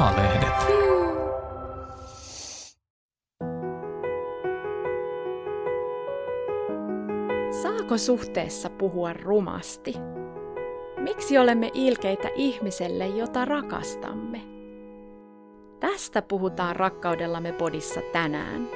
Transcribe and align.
Maalehdet. 0.00 0.54
Saako 7.62 7.98
suhteessa 7.98 8.70
puhua 8.70 9.12
rumasti? 9.12 9.94
Miksi 10.96 11.38
olemme 11.38 11.70
ilkeitä 11.74 12.28
ihmiselle, 12.34 13.06
jota 13.06 13.44
rakastamme? 13.44 14.40
Tästä 15.80 16.22
puhutaan 16.22 16.76
rakkaudellamme 16.76 17.52
podissa 17.52 18.00
tänään. 18.12 18.68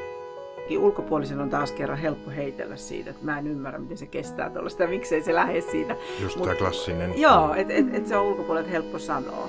Ulkopuolisen 0.79 1.41
on 1.41 1.51
taas 1.51 1.73
kerran 1.73 1.99
helppo 1.99 2.31
heitellä 2.31 2.77
siitä, 2.77 3.11
että 3.11 3.25
mä 3.25 3.39
en 3.39 3.47
ymmärrä, 3.47 3.79
miten 3.79 3.99
se 3.99 4.07
kestää 4.07 4.51
tuollaista 4.51 4.83
ja 4.83 4.89
miksei 4.89 5.23
se 5.23 5.35
lähde 5.35 5.61
siitä. 5.61 5.97
Just 6.23 6.43
tämä 6.43 6.55
klassinen. 6.55 7.21
Joo, 7.21 7.55
että 7.55 7.73
et, 7.73 7.95
et 7.95 8.07
se 8.07 8.17
on 8.17 8.27
ulkopuolelta 8.27 8.71
helppo 8.71 8.99
sanoa. 8.99 9.49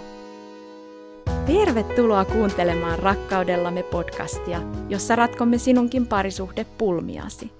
Tervetuloa 1.45 2.25
kuuntelemaan 2.25 2.99
Rakkaudellamme 2.99 3.83
podcastia, 3.83 4.61
jossa 4.89 5.15
ratkomme 5.15 5.57
sinunkin 5.57 6.07
parisuhdepulmiasi. 6.07 7.51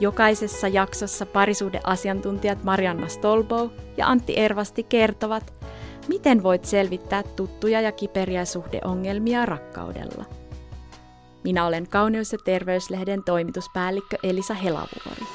Jokaisessa 0.00 0.68
jaksossa 0.68 1.26
parisuhdeasiantuntijat 1.26 2.64
Marianna 2.64 3.08
Stolbow 3.08 3.70
ja 3.96 4.06
Antti 4.06 4.38
Ervasti 4.38 4.82
kertovat, 4.82 5.52
miten 6.08 6.42
voit 6.42 6.64
selvittää 6.64 7.22
tuttuja 7.22 7.80
ja 7.80 7.92
kiperiä 7.92 8.44
suhdeongelmia 8.44 9.46
rakkaudella. 9.46 10.24
Minä 11.44 11.66
olen 11.66 11.88
Kauneus- 11.88 12.32
ja 12.32 12.38
terveyslehden 12.44 13.24
toimituspäällikkö 13.24 14.16
Elisa 14.22 14.54
Helavuori. 14.54 15.26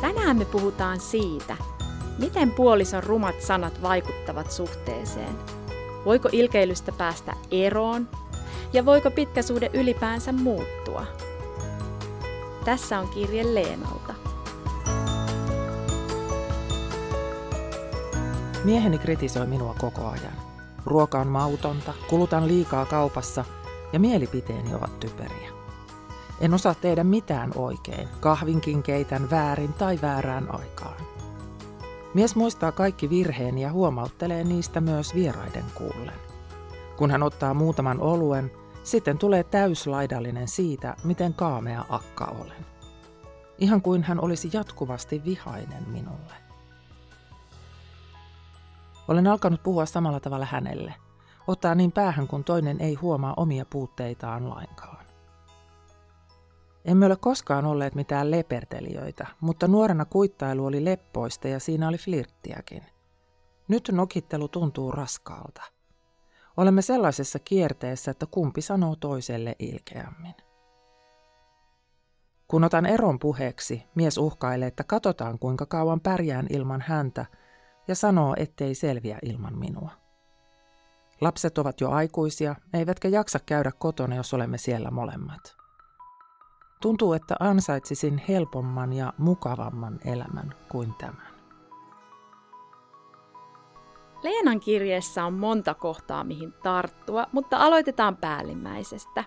Tänään 0.00 0.36
me 0.36 0.44
puhutaan 0.44 1.00
siitä, 1.00 1.56
miten 2.18 2.50
puolison 2.50 3.02
rumat 3.02 3.40
sanat 3.40 3.82
vaikuttavat 3.82 4.50
suhteeseen. 4.50 5.38
Voiko 6.04 6.28
ilkeilystä 6.32 6.92
päästä 6.92 7.32
eroon 7.50 8.08
ja 8.72 8.86
voiko 8.86 9.10
pitkä 9.10 9.42
suhde 9.42 9.70
ylipäänsä 9.72 10.32
muuttua? 10.32 11.06
Tässä 12.64 12.98
on 12.98 13.08
kirje 13.08 13.54
Leenalta. 13.54 14.14
Mieheni 18.64 18.98
kritisoi 18.98 19.46
minua 19.46 19.74
koko 19.78 20.08
ajan. 20.08 20.32
Ruoka 20.86 21.20
on 21.20 21.28
mautonta, 21.28 21.94
kulutan 22.08 22.48
liikaa 22.48 22.86
kaupassa 22.86 23.44
ja 23.92 24.00
mielipiteeni 24.00 24.74
ovat 24.74 25.00
typeriä. 25.00 25.50
En 26.40 26.54
osaa 26.54 26.74
tehdä 26.74 27.04
mitään 27.04 27.52
oikein, 27.54 28.08
kahvinkin 28.20 28.82
keitän 28.82 29.30
väärin 29.30 29.72
tai 29.72 29.98
väärään 30.02 30.54
aikaan. 30.54 31.19
Mies 32.14 32.36
muistaa 32.36 32.72
kaikki 32.72 33.10
virheeni 33.10 33.62
ja 33.62 33.72
huomauttelee 33.72 34.44
niistä 34.44 34.80
myös 34.80 35.14
vieraiden 35.14 35.64
kuullen. 35.74 36.14
Kun 36.96 37.10
hän 37.10 37.22
ottaa 37.22 37.54
muutaman 37.54 38.00
oluen, 38.00 38.50
sitten 38.84 39.18
tulee 39.18 39.44
täyslaidallinen 39.44 40.48
siitä, 40.48 40.96
miten 41.04 41.34
kaamea 41.34 41.84
akka 41.88 42.24
olen. 42.24 42.66
Ihan 43.58 43.82
kuin 43.82 44.02
hän 44.02 44.24
olisi 44.24 44.50
jatkuvasti 44.52 45.24
vihainen 45.24 45.88
minulle. 45.88 46.34
Olen 49.08 49.26
alkanut 49.26 49.62
puhua 49.62 49.86
samalla 49.86 50.20
tavalla 50.20 50.46
hänelle. 50.46 50.94
Ottaa 51.46 51.74
niin 51.74 51.92
päähän, 51.92 52.28
kun 52.28 52.44
toinen 52.44 52.80
ei 52.80 52.94
huomaa 52.94 53.34
omia 53.36 53.64
puutteitaan 53.64 54.48
lainkaan. 54.48 54.99
Emme 56.84 57.06
ole 57.06 57.16
koskaan 57.16 57.66
olleet 57.66 57.94
mitään 57.94 58.30
lepertelijöitä, 58.30 59.26
mutta 59.40 59.68
nuorena 59.68 60.04
kuittailu 60.04 60.66
oli 60.66 60.84
leppoista 60.84 61.48
ja 61.48 61.60
siinä 61.60 61.88
oli 61.88 61.98
flirttiäkin. 61.98 62.82
Nyt 63.68 63.90
nokittelu 63.92 64.48
tuntuu 64.48 64.92
raskaalta. 64.92 65.62
Olemme 66.56 66.82
sellaisessa 66.82 67.38
kierteessä, 67.38 68.10
että 68.10 68.26
kumpi 68.26 68.60
sanoo 68.60 68.96
toiselle 68.96 69.56
ilkeämmin. 69.58 70.34
Kun 72.48 72.64
otan 72.64 72.86
eron 72.86 73.18
puheeksi, 73.18 73.82
mies 73.94 74.18
uhkailee, 74.18 74.68
että 74.68 74.84
katsotaan 74.84 75.38
kuinka 75.38 75.66
kauan 75.66 76.00
pärjään 76.00 76.46
ilman 76.50 76.84
häntä 76.86 77.26
ja 77.88 77.94
sanoo, 77.94 78.34
ettei 78.38 78.74
selviä 78.74 79.18
ilman 79.22 79.58
minua. 79.58 79.90
Lapset 81.20 81.58
ovat 81.58 81.80
jo 81.80 81.90
aikuisia, 81.90 82.54
eivätkä 82.74 83.08
jaksa 83.08 83.38
käydä 83.38 83.72
kotona, 83.78 84.16
jos 84.16 84.34
olemme 84.34 84.58
siellä 84.58 84.90
molemmat. 84.90 85.59
Tuntuu, 86.80 87.12
että 87.12 87.36
ansaitsisin 87.40 88.22
helpomman 88.28 88.92
ja 88.92 89.12
mukavamman 89.18 89.98
elämän 90.04 90.54
kuin 90.68 90.94
tämän. 90.94 91.30
Leenan 94.22 94.60
kirjeessä 94.60 95.24
on 95.24 95.34
monta 95.34 95.74
kohtaa, 95.74 96.24
mihin 96.24 96.52
tarttua, 96.52 97.26
mutta 97.32 97.56
aloitetaan 97.56 98.16
päällimmäisestä. 98.16 99.24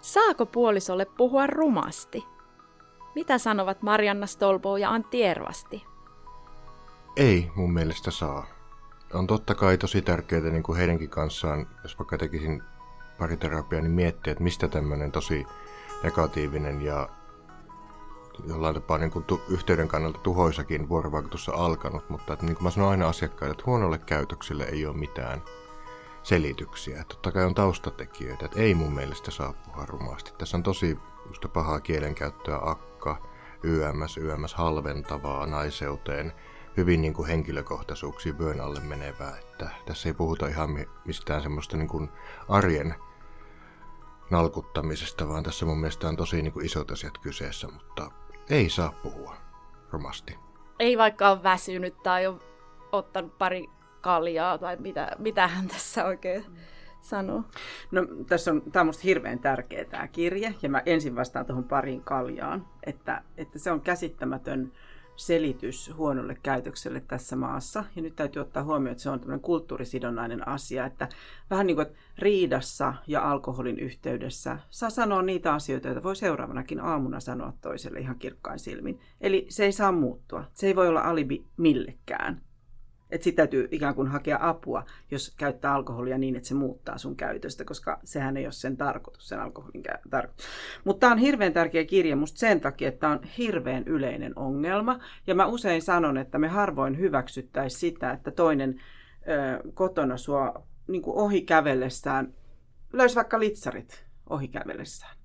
Saako 0.00 0.46
puolisolle 0.46 1.04
puhua 1.04 1.46
rumasti? 1.46 2.24
Mitä 3.14 3.38
sanovat 3.38 3.82
Marianna 3.82 4.26
Stolbo 4.26 4.76
ja 4.76 4.90
Antti 4.90 5.22
Ervasti? 5.22 5.84
Ei 7.16 7.50
mun 7.54 7.72
mielestä 7.72 8.10
saa. 8.10 8.46
On 9.14 9.26
totta 9.26 9.54
kai 9.54 9.78
tosi 9.78 10.02
tärkeää 10.02 10.50
niin 10.50 10.62
kuin 10.62 10.78
heidänkin 10.78 11.10
kanssaan, 11.10 11.66
jos 11.82 11.98
vaikka 11.98 12.18
tekisin 12.18 12.62
pariterapiaa, 13.18 13.82
niin 13.82 13.92
miettiä, 13.92 14.30
että 14.30 14.44
mistä 14.44 14.68
tämmöinen 14.68 15.12
tosi 15.12 15.46
negatiivinen 16.02 16.82
ja 16.82 17.08
jollain 18.48 18.74
tapaa 18.74 18.98
niin 18.98 19.10
kuin 19.10 19.24
tu- 19.24 19.40
yhteyden 19.48 19.88
kannalta 19.88 20.18
tuhoisakin 20.18 20.88
vuorovaikutus 20.88 21.48
on 21.48 21.54
alkanut, 21.54 22.10
mutta 22.10 22.32
että, 22.32 22.46
niin 22.46 22.56
kuin 22.56 22.64
mä 22.64 22.70
sanon 22.70 22.90
aina 22.90 23.08
asiakkaille, 23.08 23.52
että 23.52 23.64
huonolle 23.66 23.98
käytökselle 23.98 24.64
ei 24.64 24.86
ole 24.86 24.96
mitään 24.96 25.42
selityksiä. 26.22 27.00
Että 27.00 27.14
totta 27.14 27.32
kai 27.32 27.44
on 27.44 27.54
taustatekijöitä, 27.54 28.44
että 28.44 28.60
ei 28.60 28.74
mun 28.74 28.94
mielestä 28.94 29.30
saa 29.30 29.52
puhua 29.52 29.86
rumasti. 29.86 30.32
Tässä 30.38 30.56
on 30.56 30.62
tosi 30.62 30.98
just 31.26 31.46
pahaa 31.52 31.80
kielenkäyttöä, 31.80 32.58
akka, 32.62 33.22
YMS, 33.62 34.16
YMS 34.16 34.54
halventavaa 34.54 35.46
naiseuteen, 35.46 36.32
hyvin 36.76 37.02
niin 37.02 37.14
kuin 37.14 37.28
henkilökohtaisuuksiin 37.28 38.38
vyön 38.38 38.60
alle 38.60 38.80
menevää. 38.80 39.38
Että 39.38 39.70
tässä 39.86 40.08
ei 40.08 40.12
puhuta 40.12 40.48
ihan 40.48 40.70
mistään 41.04 41.42
semmoista 41.42 41.76
niin 41.76 41.88
kuin 41.88 42.08
arjen 42.48 42.94
nalkuttamisesta, 44.30 45.28
vaan 45.28 45.42
tässä 45.42 45.66
mun 45.66 45.80
mielestä 45.80 46.08
on 46.08 46.16
tosi 46.16 46.42
niin 46.42 46.52
kuin 46.52 46.66
isot 46.66 46.90
asiat 46.90 47.18
kyseessä, 47.18 47.68
mutta 47.68 48.10
ei 48.50 48.70
saa 48.70 48.92
puhua 49.02 49.36
romasti. 49.90 50.38
Ei 50.78 50.98
vaikka 50.98 51.30
ole 51.30 51.42
väsynyt 51.42 52.02
tai 52.02 52.26
on 52.26 52.40
ottanut 52.92 53.38
pari 53.38 53.66
kaljaa 54.00 54.58
tai 54.58 54.76
mitä, 54.76 55.10
mitä 55.18 55.48
hän 55.48 55.68
tässä 55.68 56.04
oikein 56.04 56.44
sanoo. 57.00 57.42
No 57.90 58.06
tässä 58.26 58.50
on, 58.50 58.62
tämä 58.72 58.80
on 58.80 58.86
musta 58.86 59.02
hirveän 59.02 59.38
tärkeä 59.38 59.84
tämä 59.84 60.08
kirje 60.08 60.54
ja 60.62 60.68
mä 60.68 60.82
ensin 60.86 61.16
vastaan 61.16 61.46
tuohon 61.46 61.64
pariin 61.64 62.02
kaljaan, 62.02 62.66
että, 62.86 63.22
että 63.36 63.58
se 63.58 63.72
on 63.72 63.80
käsittämätön 63.80 64.72
selitys 65.16 65.90
huonolle 65.96 66.36
käytökselle 66.42 67.00
tässä 67.00 67.36
maassa. 67.36 67.84
Ja 67.96 68.02
nyt 68.02 68.16
täytyy 68.16 68.42
ottaa 68.42 68.64
huomioon, 68.64 68.92
että 68.92 69.02
se 69.02 69.10
on 69.10 69.20
tämmöinen 69.20 69.40
kulttuurisidonnainen 69.40 70.48
asia, 70.48 70.86
että 70.86 71.08
vähän 71.50 71.66
niin 71.66 71.76
kuin 71.76 71.86
riidassa 72.18 72.94
ja 73.06 73.30
alkoholin 73.30 73.78
yhteydessä 73.78 74.58
saa 74.70 74.90
sanoa 74.90 75.22
niitä 75.22 75.54
asioita, 75.54 75.88
joita 75.88 76.02
voi 76.02 76.16
seuraavanakin 76.16 76.80
aamuna 76.80 77.20
sanoa 77.20 77.52
toiselle 77.60 77.98
ihan 77.98 78.18
kirkkain 78.18 78.58
silmin. 78.58 79.00
Eli 79.20 79.46
se 79.48 79.64
ei 79.64 79.72
saa 79.72 79.92
muuttua. 79.92 80.44
Se 80.54 80.66
ei 80.66 80.76
voi 80.76 80.88
olla 80.88 81.00
alibi 81.00 81.44
millekään. 81.56 82.40
Että 83.10 83.24
sitten 83.24 83.42
täytyy 83.42 83.68
ikään 83.70 83.94
kuin 83.94 84.08
hakea 84.08 84.38
apua, 84.40 84.84
jos 85.10 85.34
käyttää 85.36 85.74
alkoholia 85.74 86.18
niin, 86.18 86.36
että 86.36 86.48
se 86.48 86.54
muuttaa 86.54 86.98
sun 86.98 87.16
käytöstä, 87.16 87.64
koska 87.64 88.00
sehän 88.04 88.36
ei 88.36 88.46
ole 88.46 88.52
sen 88.52 88.76
tarkoitus, 88.76 89.28
sen 89.28 89.40
alkoholin 89.40 89.82
tarkoitus. 90.10 90.46
Mutta 90.84 91.00
tämä 91.00 91.12
on 91.12 91.18
hirveän 91.18 91.52
tärkeä 91.52 91.84
kirja 91.84 92.16
musta 92.16 92.38
sen 92.38 92.60
takia, 92.60 92.88
että 92.88 93.00
tämä 93.00 93.12
on 93.12 93.22
hirveän 93.38 93.82
yleinen 93.86 94.32
ongelma. 94.38 94.98
Ja 95.26 95.34
mä 95.34 95.46
usein 95.46 95.82
sanon, 95.82 96.18
että 96.18 96.38
me 96.38 96.48
harvoin 96.48 96.98
hyväksyttäisiin 96.98 97.80
sitä, 97.80 98.10
että 98.10 98.30
toinen 98.30 98.80
ö, 99.28 99.70
kotona 99.74 100.16
sua 100.16 100.66
niin 100.88 101.02
ohi 101.06 101.42
kävellessään, 101.42 102.34
löysi 102.92 103.16
vaikka 103.16 103.40
litsarit 103.40 104.06
ohi 104.30 104.48
kävellessään. 104.48 105.16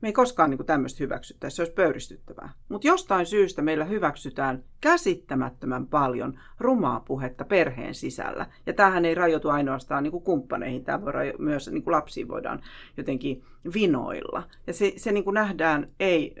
Me 0.00 0.08
ei 0.08 0.12
koskaan 0.12 0.50
niin 0.50 0.66
tämmöistä 0.66 1.04
hyväksyttäisi, 1.04 1.56
se 1.56 1.62
olisi 1.62 1.72
pöyristyttävää. 1.72 2.52
Mutta 2.68 2.86
jostain 2.86 3.26
syystä 3.26 3.62
meillä 3.62 3.84
hyväksytään 3.84 4.64
käsittämättömän 4.80 5.86
paljon 5.86 6.38
rumaa 6.58 7.00
puhetta 7.00 7.44
perheen 7.44 7.94
sisällä. 7.94 8.46
Ja 8.66 8.72
tämähän 8.72 9.04
ei 9.04 9.14
rajoitu 9.14 9.48
ainoastaan 9.48 10.02
niin 10.02 10.10
kuin 10.10 10.24
kumppaneihin, 10.24 10.84
tämä 10.84 11.04
voi 11.04 11.12
rajo- 11.12 11.38
myös 11.38 11.70
niin 11.70 11.82
kuin 11.82 11.92
lapsiin 11.92 12.28
voidaan 12.28 12.60
jotenkin 12.96 13.44
vinoilla. 13.74 14.42
Ja 14.66 14.72
se, 14.72 14.92
se 14.96 15.12
niin 15.12 15.24
kuin 15.24 15.34
nähdään 15.34 15.88
ei, 16.00 16.34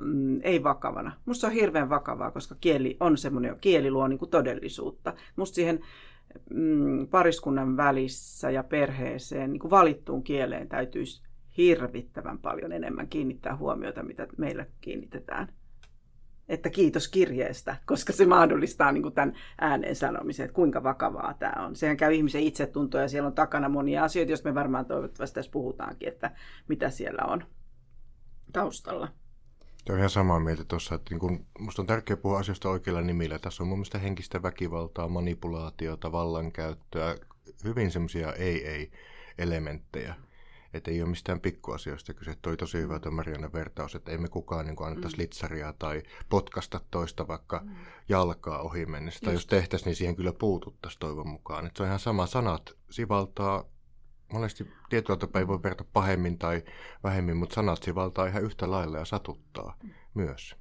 mm, 0.00 0.40
ei 0.42 0.62
vakavana. 0.62 1.12
Musta 1.26 1.40
se 1.40 1.46
on 1.46 1.52
hirveän 1.52 1.88
vakavaa, 1.88 2.30
koska 2.30 2.54
kieli 2.60 2.96
on 3.00 3.18
semmoinen, 3.18 3.56
kieli 3.60 3.90
luo 3.90 4.08
niin 4.08 4.18
kuin 4.18 4.30
todellisuutta. 4.30 5.14
Musta 5.36 5.54
siihen 5.54 5.80
mm, 6.50 7.06
pariskunnan 7.06 7.76
välissä 7.76 8.50
ja 8.50 8.64
perheeseen 8.64 9.52
niin 9.52 9.60
kuin 9.60 9.70
valittuun 9.70 10.22
kieleen 10.22 10.68
täytyisi 10.68 11.25
hirvittävän 11.56 12.38
paljon 12.38 12.72
enemmän 12.72 13.08
kiinnittää 13.08 13.56
huomiota, 13.56 14.02
mitä 14.02 14.26
meillä 14.38 14.66
kiinnitetään. 14.80 15.48
että 16.48 16.70
kiitos 16.70 17.08
kirjeestä, 17.08 17.76
koska 17.86 18.12
se 18.12 18.26
mahdollistaa 18.26 18.92
niin 18.92 19.12
tämän 19.12 19.34
ääneen 19.60 19.96
sanomisen, 19.96 20.44
että 20.44 20.54
kuinka 20.54 20.82
vakavaa 20.82 21.34
tämä 21.34 21.66
on. 21.66 21.76
Sehän 21.76 21.96
käy 21.96 22.14
ihmisen 22.14 22.42
itsetuntoa 22.42 23.00
ja 23.00 23.08
siellä 23.08 23.26
on 23.26 23.34
takana 23.34 23.68
monia 23.68 24.04
asioita, 24.04 24.32
joista 24.32 24.48
me 24.48 24.54
varmaan 24.54 24.86
toivottavasti 24.86 25.34
tässä 25.34 25.50
puhutaankin, 25.50 26.08
että 26.08 26.30
mitä 26.68 26.90
siellä 26.90 27.24
on 27.24 27.44
taustalla. 28.52 29.08
Olen 29.88 29.98
ihan 29.98 30.10
samaa 30.10 30.40
mieltä 30.40 30.64
tuossa, 30.64 30.94
että 30.94 31.10
niin 31.10 31.20
kun, 31.20 31.46
musta 31.58 31.82
on 31.82 31.86
tärkeää 31.86 32.16
puhua 32.16 32.38
asioista 32.38 32.68
oikeilla 32.68 33.00
nimillä. 33.00 33.38
Tässä 33.38 33.62
on 33.62 33.68
mun 33.68 33.78
mielestä 33.78 33.98
henkistä 33.98 34.42
väkivaltaa, 34.42 35.08
manipulaatiota, 35.08 36.12
vallankäyttöä, 36.12 37.16
hyvin 37.64 37.90
semmoisia 37.90 38.32
ei-ei-elementtejä. 38.32 40.14
Että 40.76 40.90
ei 40.90 41.02
ole 41.02 41.10
mistään 41.10 41.40
pikkuasioista 41.40 42.14
kyse. 42.14 42.34
Toi 42.42 42.56
tosi 42.56 42.78
hyvä 42.78 42.98
tuo 42.98 43.12
Marianne 43.12 43.52
vertaus, 43.52 43.94
että 43.94 44.10
ei 44.10 44.18
me 44.18 44.28
kukaan 44.28 44.66
niin 44.66 44.76
annettaisi 44.80 45.16
mm. 45.16 45.22
litsaria 45.22 45.74
tai 45.78 46.02
potkasta 46.28 46.80
toista 46.90 47.28
vaikka 47.28 47.60
mm. 47.64 47.74
jalkaa 48.08 48.62
ohi 48.62 48.86
mennessä. 48.86 49.20
Tai 49.24 49.34
jos 49.34 49.46
tehtäisiin, 49.46 49.86
niin 49.86 49.96
siihen 49.96 50.16
kyllä 50.16 50.32
puututtaisiin 50.32 51.00
toivon 51.00 51.28
mukaan. 51.28 51.66
Että 51.66 51.76
se 51.76 51.82
on 51.82 51.86
ihan 51.86 51.98
sama. 51.98 52.26
Sanat 52.26 52.76
sivaltaa 52.90 53.64
monesti 54.32 54.70
tietyllä 54.88 55.18
tapaa 55.18 55.40
ei 55.40 55.48
voi 55.48 55.62
verrata 55.62 55.84
pahemmin 55.92 56.38
tai 56.38 56.62
vähemmin, 57.04 57.36
mutta 57.36 57.54
sanat 57.54 57.82
sivaltaa 57.82 58.26
ihan 58.26 58.42
yhtä 58.42 58.70
lailla 58.70 58.98
ja 58.98 59.04
satuttaa 59.04 59.76
mm. 59.82 59.90
myös. 60.14 60.56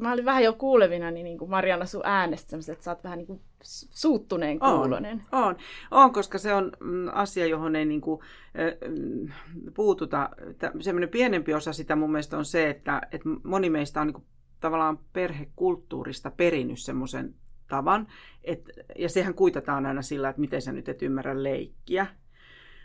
Mä 0.00 0.12
olin 0.12 0.24
vähän 0.24 0.44
jo 0.44 0.52
kuulevina, 0.52 1.10
niin, 1.10 1.24
niin 1.24 1.38
kuin 1.38 1.50
Mariana 1.50 1.86
sun 1.86 2.00
äänestä 2.04 2.56
että 2.72 2.84
sä 2.84 2.90
oot 2.90 3.04
vähän 3.04 3.18
niin 3.18 3.26
kuin 3.26 3.40
suuttuneen 3.62 4.58
kuulonen. 4.58 5.22
On, 5.32 5.44
on, 5.44 5.56
on, 5.90 6.12
koska 6.12 6.38
se 6.38 6.54
on 6.54 6.72
mm, 6.80 7.08
asia, 7.12 7.46
johon 7.46 7.76
ei 7.76 7.84
niin 7.84 8.00
kuin, 8.00 8.20
äh, 9.30 9.36
puututa. 9.74 10.30
Semmoinen 10.80 11.08
pienempi 11.08 11.54
osa 11.54 11.72
sitä 11.72 11.96
mun 11.96 12.12
mielestä 12.12 12.38
on 12.38 12.44
se, 12.44 12.70
että, 12.70 13.02
että 13.12 13.28
moni 13.42 13.70
meistä 13.70 14.00
on 14.00 14.06
niin 14.06 14.14
kuin, 14.14 14.24
tavallaan 14.60 14.98
perhekulttuurista 15.12 16.30
perinnyt 16.30 16.78
semmoisen 16.78 17.34
tavan, 17.68 18.06
et, 18.44 18.70
ja 18.98 19.08
sehän 19.08 19.34
kuitataan 19.34 19.86
aina 19.86 20.02
sillä, 20.02 20.28
että 20.28 20.40
miten 20.40 20.62
sä 20.62 20.72
nyt 20.72 20.88
et 20.88 21.02
ymmärrä 21.02 21.42
leikkiä. 21.42 22.06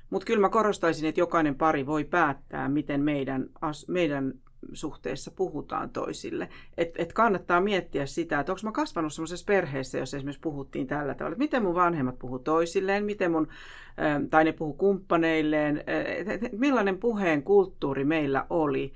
Mutta 0.09 0.25
kyllä 0.25 0.41
mä 0.41 0.49
korostaisin, 0.49 1.09
että 1.09 1.21
jokainen 1.21 1.55
pari 1.55 1.85
voi 1.85 2.03
päättää, 2.03 2.69
miten 2.69 3.01
meidän, 3.01 3.49
meidän 3.87 4.33
suhteessa 4.73 5.31
puhutaan 5.31 5.89
toisille. 5.89 6.49
Et, 6.77 6.93
et 6.97 7.13
kannattaa 7.13 7.61
miettiä 7.61 8.05
sitä, 8.05 8.39
että 8.39 8.51
onko 8.51 8.61
mä 8.63 8.71
kasvanut 8.71 9.13
semmoisessa 9.13 9.45
perheessä, 9.45 9.97
jos 9.97 10.13
esimerkiksi 10.13 10.41
puhuttiin 10.41 10.87
tällä 10.87 11.13
tavalla, 11.13 11.33
että 11.33 11.43
miten 11.43 11.63
mun 11.63 11.75
vanhemmat 11.75 12.19
puhuu 12.19 12.39
toisilleen, 12.39 13.05
miten 13.05 13.31
mun, 13.31 13.47
ähm, 14.01 14.25
tai 14.25 14.43
ne 14.43 14.51
puhuu 14.51 14.73
kumppaneilleen, 14.73 15.83
et, 15.87 16.43
et, 16.43 16.51
millainen 16.51 16.97
puheen 16.97 17.43
kulttuuri 17.43 18.05
meillä 18.05 18.45
oli. 18.49 18.93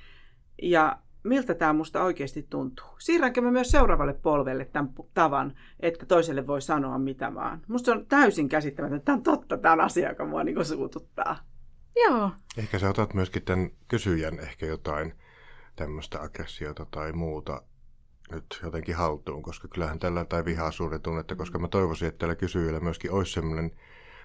Ja 0.61 0.97
miltä 1.23 1.53
tämä 1.53 1.73
musta 1.73 2.03
oikeasti 2.03 2.47
tuntuu. 2.49 2.85
Siirränkö 2.99 3.41
mä 3.41 3.51
myös 3.51 3.71
seuraavalle 3.71 4.13
polvelle 4.13 4.65
tämän 4.65 4.89
tavan, 5.13 5.53
että 5.79 6.05
toiselle 6.05 6.47
voi 6.47 6.61
sanoa 6.61 6.99
mitä 6.99 7.35
vaan. 7.35 7.61
Musta 7.67 7.85
se 7.85 7.91
on 7.91 8.05
täysin 8.05 8.49
käsittämätöntä. 8.49 9.05
Tämä 9.05 9.15
on 9.15 9.23
totta, 9.23 9.57
tämä 9.57 9.73
on 9.73 9.81
asia, 9.81 10.09
joka 10.09 10.25
mua 10.25 10.43
niin 10.43 10.65
suututtaa. 10.65 11.37
Joo. 11.95 12.31
Ehkä 12.57 12.79
sä 12.79 12.89
otat 12.89 13.13
myöskin 13.13 13.43
tämän 13.43 13.69
kysyjän 13.87 14.39
ehkä 14.39 14.65
jotain 14.65 15.13
tämmöistä 15.75 16.21
aggressiota 16.21 16.85
tai 16.91 17.13
muuta 17.13 17.61
nyt 18.31 18.59
jotenkin 18.63 18.95
haltuun, 18.95 19.43
koska 19.43 19.67
kyllähän 19.67 19.99
tällä 19.99 20.25
tai 20.25 20.45
vihaa 20.45 20.71
tunnetta, 21.03 21.35
koska 21.35 21.59
mä 21.59 21.67
toivoisin, 21.67 22.07
että 22.07 22.19
tällä 22.19 22.35
kysyjällä 22.35 22.79
myöskin 22.79 23.11
olisi 23.11 23.33
semmoinen 23.33 23.71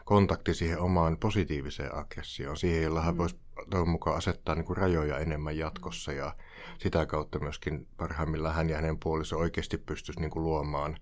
kontakti 0.04 0.54
siihen 0.54 0.80
omaan 0.80 1.16
positiiviseen 1.16 1.94
aggressioon, 1.94 2.56
siihen, 2.56 2.82
jolla 2.82 3.00
hän 3.00 3.14
mm. 3.14 3.18
voisi 3.18 3.36
toivon 3.70 3.88
mukaan 3.88 4.16
asettaa 4.16 4.54
niin 4.54 4.64
kuin 4.64 4.76
rajoja 4.76 5.18
enemmän 5.18 5.58
jatkossa 5.58 6.12
ja 6.12 6.36
sitä 6.78 7.06
kautta 7.06 7.38
myöskin 7.38 7.86
parhaimmillaan 7.96 8.54
hän 8.54 8.70
ja 8.70 8.76
hänen 8.76 8.98
puoliso 8.98 9.38
oikeasti 9.38 9.78
pystyisi 9.78 10.20
niin 10.20 10.30
kuin 10.30 10.42
luomaan, 10.42 10.96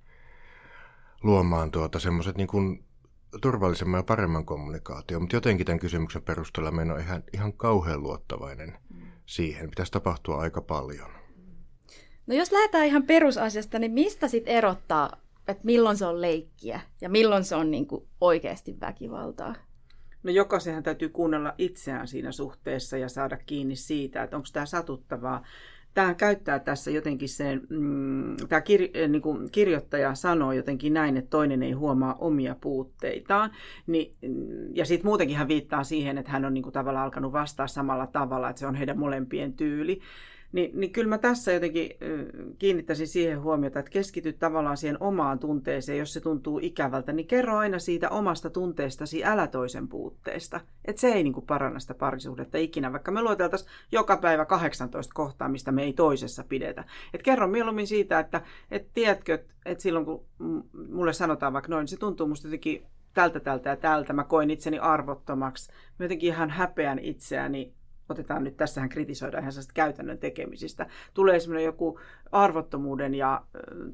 luomaan 1.23 1.71
tuota 1.71 1.99
semmoiset 1.99 2.37
niin 2.37 2.49
kuin 2.49 2.85
turvallisemman 3.41 3.99
ja 3.99 4.05
paremman 4.05 4.45
kommunikaation, 4.45 5.23
mutta 5.23 5.37
jotenkin 5.37 5.67
tämän 5.67 5.79
kysymyksen 5.79 6.23
perusteella 6.23 6.71
meidän 6.71 6.95
on 6.95 7.01
ihan, 7.01 7.23
ihan 7.33 7.53
kauhean 7.53 8.03
luottavainen 8.03 8.79
siihen. 9.27 9.71
Pitäisi 9.71 9.93
tapahtua 9.93 10.41
aika 10.41 10.61
paljon. 10.61 11.11
No 12.27 12.35
jos 12.35 12.53
lähdetään 12.53 12.87
ihan 12.87 13.03
perusasiasta, 13.03 13.79
niin 13.79 13.93
mistä 13.93 14.29
sitten 14.29 14.55
erottaa, 14.55 15.21
että 15.49 15.65
milloin 15.65 15.97
se 15.97 16.07
on 16.07 16.21
leikkiä 16.21 16.81
ja 17.01 17.09
milloin 17.09 17.45
se 17.45 17.57
on 17.57 17.71
niin 17.71 17.87
kuin 17.87 18.09
oikeasti 18.21 18.81
väkivaltaa? 18.81 19.55
No 20.23 20.31
jokaisenhan 20.31 20.83
täytyy 20.83 21.09
kuunnella 21.09 21.55
itseään 21.59 22.09
siinä 22.09 22.33
suhteessa 22.33 22.99
ja 22.99 23.09
saada 23.09 23.37
kiinni 23.37 23.77
siitä, 23.77 24.23
että 24.23 24.37
onko 24.37 24.49
tämä 24.53 24.67
satuttavaa. 24.67 25.45
Tämä 25.95 26.15
käyttää 26.15 26.59
tässä 26.59 26.91
jotenkin 26.91 27.29
sen, 27.29 27.63
mm, 27.71 28.37
tämä 28.49 28.61
kir, 28.61 28.89
eh, 28.95 29.09
niin 29.09 29.23
kuin 29.23 29.51
kirjoittaja 29.51 30.15
sanoo 30.15 30.53
jotenkin 30.53 30.95
näin, 30.95 31.17
että 31.17 31.31
toinen 31.31 31.63
ei 31.63 31.73
huomaa 31.73 32.15
omia 32.15 32.57
puutteitaan. 32.61 33.51
Niin, 33.87 34.15
mm, 34.23 34.77
ja 34.77 34.85
sitten 34.85 35.07
muutenkin 35.07 35.37
hän 35.37 35.49
viittaa 35.49 35.85
siihen, 35.85 36.19
että 36.19 36.33
hän 36.33 36.45
on 36.45 36.55
niin 36.55 36.63
kuin 36.63 36.73
tavallaan 36.73 37.05
alkanut 37.05 37.33
vastaa 37.33 37.67
samalla 37.67 38.07
tavalla, 38.07 38.51
että 38.51 38.61
se 38.61 38.67
on 38.67 38.75
heidän 38.75 38.99
molempien 38.99 39.53
tyyli. 39.53 40.01
Niin, 40.55 40.81
niin 40.81 40.93
kyllä 40.93 41.09
mä 41.09 41.19
tässä 41.19 41.53
jotenkin 41.53 41.91
kiinnittäisin 42.59 43.07
siihen 43.07 43.43
huomiota, 43.43 43.79
että 43.79 43.91
keskity 43.91 44.33
tavallaan 44.33 44.77
siihen 44.77 44.97
omaan 45.01 45.39
tunteeseen, 45.39 45.99
jos 45.99 46.13
se 46.13 46.21
tuntuu 46.21 46.61
ikävältä, 46.63 47.13
niin 47.13 47.27
kerro 47.27 47.57
aina 47.57 47.79
siitä 47.79 48.11
omasta 48.11 48.51
tunteestasi, 48.51 49.25
älä 49.25 49.47
toisen 49.47 49.89
puutteesta. 49.89 50.61
Että 50.85 51.01
se 51.01 51.09
ei 51.09 51.23
niin 51.23 51.33
kuin 51.33 51.47
paranna 51.47 51.81
sitä 51.81 51.95
parisuhdetta 51.95 52.59
ikinä, 52.59 52.93
vaikka 52.93 53.11
me 53.13 53.23
lueteltaisiin 53.23 53.71
joka 53.93 54.17
päivä 54.17 54.45
18 54.45 55.15
kohtaa, 55.15 55.49
mistä 55.49 55.73
me 55.73 55.83
ei 55.83 55.93
toisessa 55.93 56.45
pidetä. 56.49 56.85
Et 57.15 57.23
kerro 57.23 57.49
mieluummin 57.49 57.87
siitä, 57.87 58.19
että 58.19 58.43
et 58.71 58.93
tiedätkö, 58.93 59.45
että 59.65 59.83
silloin 59.83 60.05
kun 60.07 60.25
mulle 60.89 61.13
sanotaan 61.13 61.53
vaikka 61.53 61.71
noin, 61.71 61.83
niin 61.83 61.89
se 61.89 61.97
tuntuu 61.97 62.27
musta 62.27 62.47
jotenkin 62.47 62.87
tältä, 63.15 63.41
tältä 63.41 63.71
ja 63.71 63.77
tältä, 63.77 64.13
mä 64.13 64.25
koin 64.25 64.51
itseni 64.51 64.79
arvottomaksi, 64.79 65.73
mä 65.99 66.05
jotenkin 66.05 66.29
ihan 66.29 66.51
häpeän 66.51 66.99
itseäni, 66.99 67.75
otetaan 68.09 68.45
nyt, 68.45 68.57
tässähän 68.57 68.89
kritisoidaan 68.89 69.43
ihan 69.43 69.53
käytännön 69.75 70.19
tekemisistä, 70.19 70.87
tulee 71.15 71.41
semmoinen 71.41 71.65
joku 71.65 72.01
arvottomuuden 72.33 73.15
ja 73.15 73.45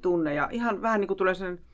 tunne 0.02 0.34
ja 0.34 0.48
ihan 0.52 0.82
vähän 0.82 1.00
niin 1.00 1.08
kuin 1.08 1.18
tulee 1.18 1.34
sellainen, 1.34 1.64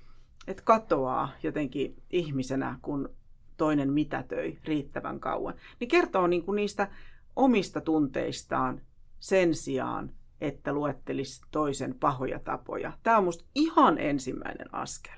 että 0.46 0.62
katoaa 0.62 1.32
jotenkin 1.42 2.02
ihmisenä, 2.10 2.78
kun 2.82 3.14
toinen 3.56 3.92
mitätöi 3.92 4.58
riittävän 4.64 5.20
kauan. 5.20 5.54
Niin 5.80 5.88
kertoo 5.88 6.26
niin 6.26 6.44
kuin 6.44 6.56
niistä 6.56 6.88
omista 7.36 7.80
tunteistaan 7.80 8.80
sen 9.18 9.54
sijaan, 9.54 10.10
että 10.40 10.72
luettelisi 10.72 11.42
toisen 11.50 11.94
pahoja 11.94 12.38
tapoja. 12.38 12.92
Tämä 13.02 13.18
on 13.18 13.24
musta 13.24 13.44
ihan 13.54 13.98
ensimmäinen 13.98 14.74
askel. 14.74 15.16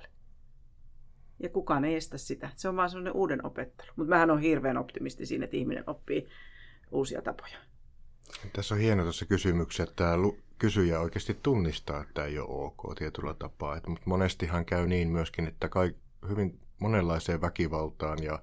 Ja 1.42 1.48
kukaan 1.48 1.84
ei 1.84 1.94
estä 1.94 2.18
sitä. 2.18 2.50
Se 2.56 2.68
on 2.68 2.76
vaan 2.76 2.90
sellainen 2.90 3.16
uuden 3.16 3.46
opettelu. 3.46 3.92
Mutta 3.96 4.10
mähän 4.10 4.30
on 4.30 4.40
hirveän 4.40 4.78
optimisti 4.78 5.26
siinä, 5.26 5.44
että 5.44 5.56
ihminen 5.56 5.84
oppii 5.86 6.28
uusia 6.90 7.22
tapoja. 7.22 7.58
Tässä 8.52 8.74
on 8.74 8.80
hieno 8.80 9.02
tuossa 9.02 9.26
kysymyksessä, 9.26 9.82
että 9.82 9.94
tämä 9.94 10.16
kysyjä 10.58 11.00
oikeasti 11.00 11.34
tunnistaa, 11.42 12.02
että 12.02 12.24
ei 12.24 12.38
ole 12.38 12.48
ok 12.50 12.94
tietyllä 12.98 13.34
tapaa. 13.34 13.76
Että, 13.76 13.90
mutta 13.90 14.10
monestihan 14.10 14.64
käy 14.64 14.86
niin 14.86 15.08
myöskin, 15.08 15.46
että 15.46 15.68
kaik, 15.68 15.96
hyvin 16.28 16.60
monenlaiseen 16.78 17.40
väkivaltaan 17.40 18.22
ja 18.22 18.42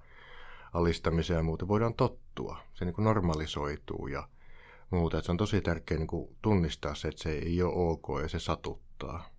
alistamiseen 0.73 1.37
ja 1.37 1.43
muuta 1.43 1.67
voidaan 1.67 1.93
tottua. 1.93 2.57
Se 2.73 2.85
niin 2.85 2.95
kuin 2.95 3.05
normalisoituu 3.05 4.07
ja 4.07 4.27
muuta. 4.89 5.17
Että 5.17 5.25
se 5.25 5.31
on 5.31 5.37
tosi 5.37 5.61
tärkeää 5.61 5.99
niin 5.99 6.37
tunnistaa 6.41 6.95
se, 6.95 7.07
että 7.07 7.23
se 7.23 7.31
ei 7.31 7.61
ole 7.61 7.73
ok 7.75 8.07
ja 8.21 8.29
se 8.29 8.39
satuttaa. 8.39 9.29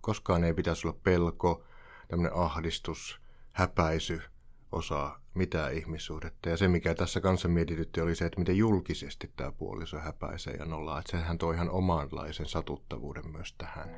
Koskaan 0.00 0.44
ei 0.44 0.54
pitäisi 0.54 0.88
olla 0.88 0.98
pelko, 1.02 1.64
tämmöinen 2.08 2.36
ahdistus, 2.36 3.20
häpäisy– 3.52 4.22
osaa 4.72 5.20
mitään 5.34 5.74
ihmissuhdetta. 5.74 6.48
Ja 6.48 6.56
se, 6.56 6.68
mikä 6.68 6.94
tässä 6.94 7.20
kanssa 7.20 7.48
mietitytti, 7.48 8.00
oli 8.00 8.14
se, 8.14 8.24
että 8.26 8.38
miten 8.38 8.56
julkisesti 8.56 9.30
tämä 9.36 9.52
puoliso 9.52 9.98
häpäisee 9.98 10.54
ja 10.54 10.64
nollaa. 10.64 10.98
Että 10.98 11.10
sehän 11.10 11.38
toi 11.38 11.54
ihan 11.54 11.70
omanlaisen 11.70 12.46
satuttavuuden 12.46 13.30
myös 13.30 13.54
tähän. 13.58 13.96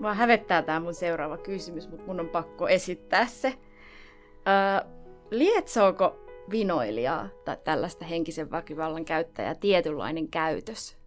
Mua 0.00 0.14
hävettää 0.14 0.62
tämä 0.62 0.80
mun 0.80 0.94
seuraava 0.94 1.36
kysymys, 1.36 1.88
mutta 1.88 2.06
mun 2.06 2.20
on 2.20 2.28
pakko 2.28 2.68
esittää 2.68 3.26
se. 3.26 3.58
Öö, 4.48 4.90
lietsooko 5.30 6.26
vinoilijaa 6.50 7.28
tai 7.44 7.56
tällaista 7.64 8.04
henkisen 8.04 8.50
väkivallan 8.50 9.04
käyttäjää 9.04 9.54
tietynlainen 9.54 10.28
käytös? 10.28 11.01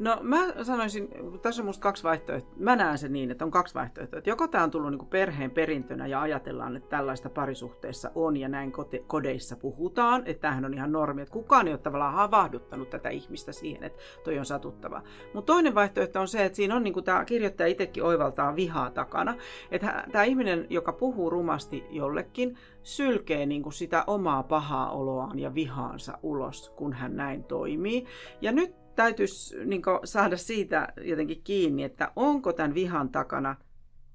No 0.00 0.18
mä 0.22 0.38
sanoisin, 0.62 1.08
tässä 1.42 1.62
on 1.62 1.66
musta 1.66 1.82
kaksi 1.82 2.02
vaihtoehtoa. 2.02 2.54
Mä 2.56 2.76
näen 2.76 2.98
sen 2.98 3.12
niin, 3.12 3.30
että 3.30 3.44
on 3.44 3.50
kaksi 3.50 3.74
vaihtoehtoa. 3.74 4.18
Että 4.18 4.30
joko 4.30 4.48
tämä 4.48 4.64
on 4.64 4.70
tullut 4.70 4.90
niin 4.90 5.06
perheen 5.06 5.50
perintönä 5.50 6.06
ja 6.06 6.20
ajatellaan, 6.20 6.76
että 6.76 6.88
tällaista 6.88 7.30
parisuhteessa 7.30 8.10
on 8.14 8.36
ja 8.36 8.48
näin 8.48 8.72
kote- 8.72 9.04
kodeissa 9.06 9.56
puhutaan. 9.56 10.22
Että 10.26 10.40
tämähän 10.40 10.64
on 10.64 10.74
ihan 10.74 10.92
normi, 10.92 11.22
että 11.22 11.32
kukaan 11.32 11.66
ei 11.66 11.72
ole 11.72 11.78
tavallaan 11.78 12.14
havahduttanut 12.14 12.90
tätä 12.90 13.08
ihmistä 13.08 13.52
siihen, 13.52 13.84
että 13.84 13.98
toi 14.24 14.38
on 14.38 14.44
satuttava. 14.44 15.02
Mutta 15.34 15.52
toinen 15.52 15.74
vaihtoehto 15.74 16.20
on 16.20 16.28
se, 16.28 16.44
että 16.44 16.56
siinä 16.56 16.76
on 16.76 16.82
niin 16.82 16.94
kuin 16.94 17.04
tämä 17.04 17.24
kirjoittaja 17.24 17.66
itsekin 17.66 18.04
oivaltaa 18.04 18.56
vihaa 18.56 18.90
takana. 18.90 19.34
Että 19.70 20.04
tämä 20.12 20.24
ihminen, 20.24 20.66
joka 20.70 20.92
puhuu 20.92 21.30
rumasti 21.30 21.84
jollekin, 21.90 22.56
sylkee 22.82 23.46
niin 23.46 23.62
kuin 23.62 23.72
sitä 23.72 24.04
omaa 24.06 24.42
pahaa 24.42 24.90
oloaan 24.90 25.38
ja 25.38 25.54
vihaansa 25.54 26.18
ulos, 26.22 26.72
kun 26.76 26.92
hän 26.92 27.16
näin 27.16 27.44
toimii. 27.44 28.04
Ja 28.40 28.52
nyt 28.52 28.79
täytyisi 29.02 29.64
niin 29.64 29.82
saada 30.04 30.36
siitä 30.36 30.92
jotenkin 31.04 31.40
kiinni, 31.44 31.84
että 31.84 32.12
onko 32.16 32.52
tämän 32.52 32.74
vihan 32.74 33.08
takana 33.08 33.56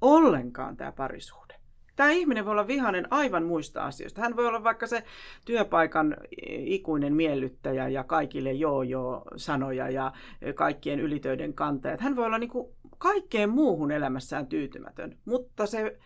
ollenkaan 0.02 0.78
tämä 0.78 0.92
parisuhde. 0.92 1.56
Tämä 1.96 2.10
ihminen 2.10 2.46
voi 2.46 2.52
olla 2.52 2.68
vihainen 2.68 3.08
aivan 3.12 3.44
muista 3.44 3.86
asioista. 3.86 4.22
Hän 4.22 4.36
voi 4.36 4.48
olla 4.48 4.64
vaikka 4.64 4.88
se 4.88 5.04
työpaikan 5.46 6.18
ikuinen 6.48 7.16
miellyttäjä 7.16 7.88
ja 7.88 8.04
kaikille 8.04 8.52
joo-joo 8.52 9.24
sanoja 9.36 9.90
ja 9.90 10.12
kaikkien 10.56 11.00
ylitöiden 11.00 11.54
kantajat. 11.54 12.02
Hän 12.02 12.16
voi 12.16 12.26
olla 12.26 12.38
niin 12.38 12.50
kuin 12.50 12.68
kaikkeen 12.98 13.50
muuhun 13.50 13.92
elämässään 13.92 14.48
tyytymätön, 14.48 15.18
mutta 15.26 15.66
se 15.66 16.00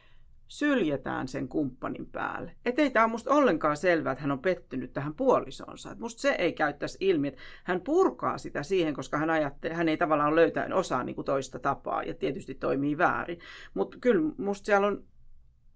syljetään 0.49 1.27
sen 1.27 1.47
kumppanin 1.47 2.05
päälle. 2.05 2.55
Et 2.65 2.79
ei 2.79 2.91
tämä 2.91 3.05
ole 3.05 3.11
musta 3.11 3.33
ollenkaan 3.33 3.77
selvää, 3.77 4.11
että 4.11 4.21
hän 4.21 4.31
on 4.31 4.39
pettynyt 4.39 4.93
tähän 4.93 5.15
puolisonsa. 5.15 5.91
Et 5.91 5.99
musta 5.99 6.21
se 6.21 6.31
ei 6.31 6.53
käyttäisi 6.53 6.97
ilmi, 6.99 7.27
että 7.27 7.41
hän 7.63 7.81
purkaa 7.81 8.37
sitä 8.37 8.63
siihen, 8.63 8.93
koska 8.93 9.17
hän 9.17 9.29
ajattelee, 9.29 9.77
hän 9.77 9.89
ei 9.89 9.97
tavallaan 9.97 10.35
löytää 10.35 10.69
osaa 10.73 11.03
niin 11.03 11.15
kuin 11.15 11.25
toista 11.25 11.59
tapaa 11.59 12.03
ja 12.03 12.13
tietysti 12.13 12.55
toimii 12.55 12.97
väärin. 12.97 13.39
Mutta 13.73 13.97
kyllä 14.01 14.33
musta 14.37 14.65
siellä 14.65 14.87
on 14.87 15.03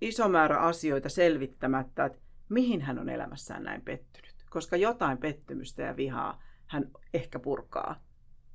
iso 0.02 0.30
määrä 0.30 0.60
asioita 0.60 1.10
selvittämättä, 1.10 2.06
että 2.06 2.20
mihin 2.50 2.82
hän 2.82 3.00
on 3.00 3.10
elämässään 3.10 3.64
näin 3.64 3.82
pettynyt. 3.82 4.36
Koska 4.50 4.78
jotain 4.78 5.18
pettymystä 5.18 5.84
ja 5.84 5.96
vihaa 5.96 6.44
hän 6.66 6.92
ehkä 7.14 7.40
purkaa, 7.40 8.04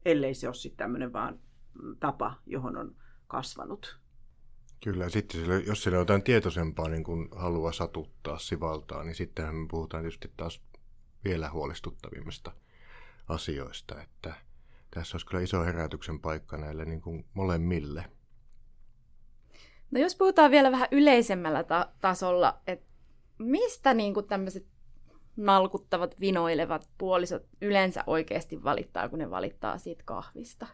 ellei 0.04 0.34
se 0.34 0.48
ole 0.48 0.54
sitten 0.54 0.76
tämmöinen 0.76 1.12
vaan 1.12 1.38
tapa, 2.00 2.34
johon 2.46 2.76
on 2.76 2.96
kasvanut. 3.26 4.00
Kyllä, 4.84 5.04
ja 5.04 5.10
sitten 5.10 5.40
sillä, 5.40 5.54
jos 5.54 5.82
sillä 5.82 5.96
on 5.96 6.02
jotain 6.02 6.22
tietoisempaa 6.22 6.88
niin 6.88 7.04
kuin 7.04 7.28
haluaa 7.36 7.72
satuttaa, 7.72 8.38
sivaltaa, 8.38 9.04
niin 9.04 9.14
sittenhän 9.14 9.54
me 9.54 9.66
puhutaan 9.70 10.02
tietysti 10.02 10.32
taas 10.36 10.62
vielä 11.24 11.50
huolestuttavimmista 11.50 12.52
asioista, 13.28 14.02
että 14.02 14.34
tässä 14.90 15.14
olisi 15.14 15.26
kyllä 15.26 15.42
iso 15.42 15.64
herätyksen 15.64 16.20
paikka 16.20 16.56
näille 16.56 16.84
niin 16.84 17.00
kuin 17.00 17.24
molemmille. 17.34 18.04
No 19.90 20.00
jos 20.00 20.16
puhutaan 20.16 20.50
vielä 20.50 20.72
vähän 20.72 20.88
yleisemmällä 20.90 21.64
ta- 21.64 21.92
tasolla, 22.00 22.60
että 22.66 22.86
mistä 23.38 23.94
niin 23.94 24.14
kuin 24.14 24.26
tämmöiset 24.26 24.66
nalkuttavat, 25.36 26.20
vinoilevat 26.20 26.88
puolisot 26.98 27.42
yleensä 27.62 28.04
oikeasti 28.06 28.64
valittaa, 28.64 29.08
kun 29.08 29.18
ne 29.18 29.30
valittaa 29.30 29.78
siitä 29.78 30.02
kahvista? 30.06 30.66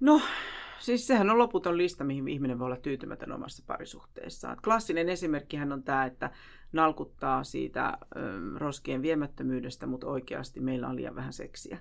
No, 0.00 0.20
siis 0.80 1.06
sehän 1.06 1.30
on 1.30 1.38
loputon 1.38 1.78
lista, 1.78 2.04
mihin 2.04 2.28
ihminen 2.28 2.58
voi 2.58 2.66
olla 2.66 2.76
tyytymätön 2.76 3.32
omassa 3.32 3.62
parisuhteessaan. 3.66 4.56
Klassinen 4.64 5.08
esimerkkihän 5.08 5.72
on 5.72 5.82
tämä, 5.82 6.04
että 6.04 6.30
nalkuttaa 6.72 7.44
siitä 7.44 7.98
roskien 8.56 9.02
viemättömyydestä, 9.02 9.86
mutta 9.86 10.06
oikeasti 10.06 10.60
meillä 10.60 10.88
on 10.88 10.96
liian 10.96 11.14
vähän 11.14 11.32
seksiä. 11.32 11.78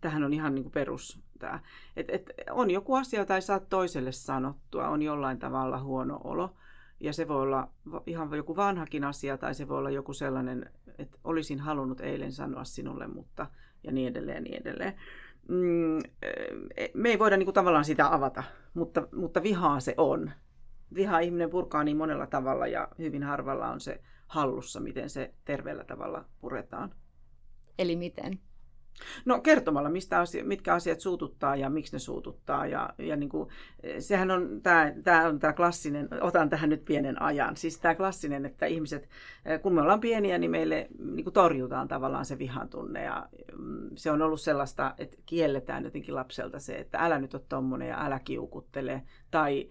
Tähän 0.00 0.24
on 0.24 0.32
ihan 0.32 0.54
niin 0.54 0.62
kuin 0.62 0.72
perus 0.72 1.20
tämä. 1.38 1.60
Et, 1.96 2.10
et, 2.10 2.30
on 2.50 2.70
joku 2.70 2.94
asia, 2.94 3.20
jota 3.20 3.34
ei 3.34 3.42
saa 3.42 3.60
toiselle 3.60 4.12
sanottua, 4.12 4.88
on 4.88 5.02
jollain 5.02 5.38
tavalla 5.38 5.82
huono 5.82 6.20
olo. 6.24 6.56
Ja 7.00 7.12
se 7.12 7.28
voi 7.28 7.42
olla 7.42 7.68
ihan 8.06 8.36
joku 8.36 8.56
vanhakin 8.56 9.04
asia, 9.04 9.38
tai 9.38 9.54
se 9.54 9.68
voi 9.68 9.78
olla 9.78 9.90
joku 9.90 10.12
sellainen, 10.12 10.70
että 10.98 11.18
olisin 11.24 11.60
halunnut 11.60 12.00
eilen 12.00 12.32
sanoa 12.32 12.64
sinulle, 12.64 13.06
mutta 13.06 13.46
ja 13.84 13.92
niin 13.92 14.08
edelleen 14.08 14.36
ja 14.36 14.40
niin 14.40 14.60
edelleen 14.60 14.94
mm, 15.48 15.98
eh, 16.76 16.90
me 16.94 17.08
ei 17.08 17.18
voida 17.18 17.36
niin 17.36 17.46
kuin, 17.46 17.54
tavallaan 17.54 17.84
sitä 17.84 18.14
avata, 18.14 18.44
mutta, 18.74 19.08
mutta 19.14 19.42
vihaa 19.42 19.80
se 19.80 19.94
on. 19.96 20.30
Vihaa 20.94 21.20
ihminen 21.20 21.50
purkaa 21.50 21.84
niin 21.84 21.96
monella 21.96 22.26
tavalla 22.26 22.66
ja 22.66 22.88
hyvin 22.98 23.22
harvalla 23.22 23.68
on 23.68 23.80
se 23.80 24.00
hallussa, 24.26 24.80
miten 24.80 25.10
se 25.10 25.34
terveellä 25.44 25.84
tavalla 25.84 26.24
puretaan. 26.40 26.94
Eli 27.78 27.96
miten? 27.96 28.40
No 29.24 29.40
kertomalla, 29.40 29.90
mistä 29.90 30.20
asia, 30.20 30.44
mitkä 30.44 30.74
asiat 30.74 31.00
suututtaa 31.00 31.56
ja 31.56 31.70
miksi 31.70 31.92
ne 31.92 31.98
suututtaa. 31.98 32.66
Ja, 32.66 32.90
ja 32.98 33.16
niin 33.16 33.28
kuin, 33.28 33.48
sehän 33.98 34.30
on 34.30 34.60
tämä, 34.62 34.92
tämä 35.04 35.28
on 35.28 35.38
tämä 35.38 35.52
klassinen, 35.52 36.08
otan 36.20 36.50
tähän 36.50 36.70
nyt 36.70 36.84
pienen 36.84 37.22
ajan, 37.22 37.56
siis 37.56 37.78
tämä 37.78 37.94
klassinen, 37.94 38.46
että 38.46 38.66
ihmiset, 38.66 39.08
kun 39.62 39.74
me 39.74 39.80
ollaan 39.80 40.00
pieniä, 40.00 40.38
niin 40.38 40.50
meille 40.50 40.88
niin 40.98 41.24
kuin 41.24 41.34
torjutaan 41.34 41.88
tavallaan 41.88 42.26
se 42.26 42.38
vihan 42.38 42.68
tunne. 42.68 43.02
Ja 43.02 43.28
mm, 43.58 43.90
se 43.96 44.10
on 44.10 44.22
ollut 44.22 44.40
sellaista, 44.40 44.94
että 44.98 45.16
kielletään 45.26 45.84
jotenkin 45.84 46.14
lapselta 46.14 46.58
se, 46.58 46.74
että 46.74 46.98
älä 46.98 47.18
nyt 47.18 47.34
ole 47.34 47.42
tommonen 47.48 47.88
ja 47.88 48.04
älä 48.04 48.20
kiukuttele. 48.24 49.02
Tai 49.30 49.68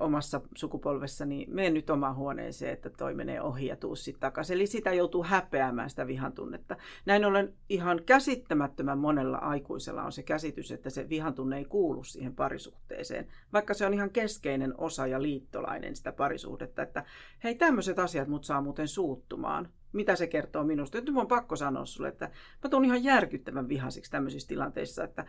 omassa 0.00 0.40
sukupolvessani, 0.56 1.46
mene 1.48 1.70
nyt 1.70 1.90
omaan 1.90 2.16
huoneeseen, 2.16 2.72
että 2.72 2.90
toi 2.90 3.14
menee 3.14 3.42
ohi 3.42 3.66
ja 3.66 3.76
tuu 3.76 3.96
sitten 3.96 4.20
takaisin. 4.20 4.54
Eli 4.54 4.66
sitä 4.66 4.92
joutuu 4.92 5.24
häpeämään 5.24 5.90
sitä 5.90 6.06
vihan 6.06 6.32
tunnetta. 6.32 6.76
Näin 7.06 7.24
ollen 7.24 7.54
ihan 7.68 8.00
käsittämättömän 8.06 8.98
monella 8.98 9.38
aikuisella 9.38 10.02
on 10.02 10.12
se 10.12 10.22
käsitys, 10.22 10.72
että 10.72 10.90
se 10.90 11.08
vihan 11.08 11.34
tunne 11.34 11.58
ei 11.58 11.64
kuulu 11.64 12.04
siihen 12.04 12.34
parisuhteeseen, 12.34 13.26
vaikka 13.52 13.74
se 13.74 13.86
on 13.86 13.94
ihan 13.94 14.10
keskeinen 14.10 14.74
osa 14.78 15.06
ja 15.06 15.22
liittolainen 15.22 15.96
sitä 15.96 16.12
parisuhdetta, 16.12 16.82
että 16.82 17.04
hei 17.44 17.54
tämmöiset 17.54 17.98
asiat 17.98 18.28
mut 18.28 18.44
saa 18.44 18.60
muuten 18.60 18.88
suuttumaan. 18.88 19.68
Mitä 19.92 20.16
se 20.16 20.26
kertoo 20.26 20.64
minusta? 20.64 20.98
Nyt 20.98 21.08
on 21.16 21.28
pakko 21.28 21.56
sanoa 21.56 21.84
sulle, 21.84 22.08
että 22.08 22.30
mä 22.64 22.70
tuun 22.70 22.84
ihan 22.84 23.04
järkyttävän 23.04 23.68
vihasiksi 23.68 24.10
tämmöisissä 24.10 24.48
tilanteissa, 24.48 25.04
että 25.04 25.24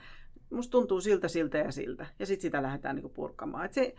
musta 0.49 0.71
tuntuu 0.71 1.01
siltä, 1.01 1.27
siltä 1.27 1.57
ja 1.57 1.71
siltä. 1.71 2.05
Ja 2.19 2.25
sitten 2.25 2.41
sitä 2.41 2.61
lähdetään 2.61 2.95
niinku 2.95 3.09
purkamaan. 3.09 3.65
Et 3.65 3.73
se, 3.73 3.95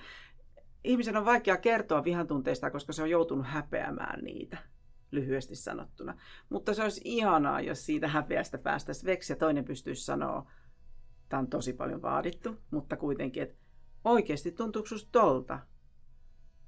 ihmisen 0.85 1.17
on 1.17 1.25
vaikea 1.25 1.57
kertoa 1.57 2.05
vihantunteista, 2.05 2.71
koska 2.71 2.93
se 2.93 3.03
on 3.03 3.11
joutunut 3.11 3.47
häpeämään 3.47 4.25
niitä, 4.25 4.59
lyhyesti 5.11 5.57
sanottuna. 5.57 6.19
Mutta 6.49 6.75
se 6.75 6.83
olisi 6.83 7.01
ihanaa, 7.05 7.61
jos 7.61 7.87
siitä 7.87 8.09
häpeästä 8.09 8.59
päästäisiin 8.59 9.07
veksi 9.07 9.33
ja 9.33 9.37
toinen 9.37 9.65
pystyisi 9.65 10.05
sanoa, 10.05 10.51
tämä 11.29 11.41
on 11.41 11.49
tosi 11.49 11.73
paljon 11.73 12.03
vaadittu, 12.03 12.57
mutta 12.71 12.97
kuitenkin, 12.97 13.43
että 13.43 13.57
oikeasti 14.05 14.53
tuntuuko 14.53 14.89
tolta? 15.13 15.59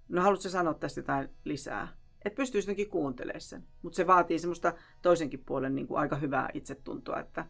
No 0.08 0.22
haluatko 0.22 0.48
sanoa 0.48 0.74
tästä 0.74 1.00
jotain 1.00 1.28
lisää? 1.44 1.88
Että 2.24 2.36
pystyisi 2.36 2.86
kuuntelemaan 2.86 3.40
sen. 3.40 3.66
Mutta 3.82 3.96
se 3.96 4.06
vaatii 4.06 4.38
semmoista 4.38 4.74
toisenkin 5.02 5.44
puolen 5.46 5.74
niin 5.74 5.86
kuin 5.86 6.00
aika 6.00 6.16
hyvää 6.16 6.48
itsetuntoa, 6.54 7.20
että 7.20 7.46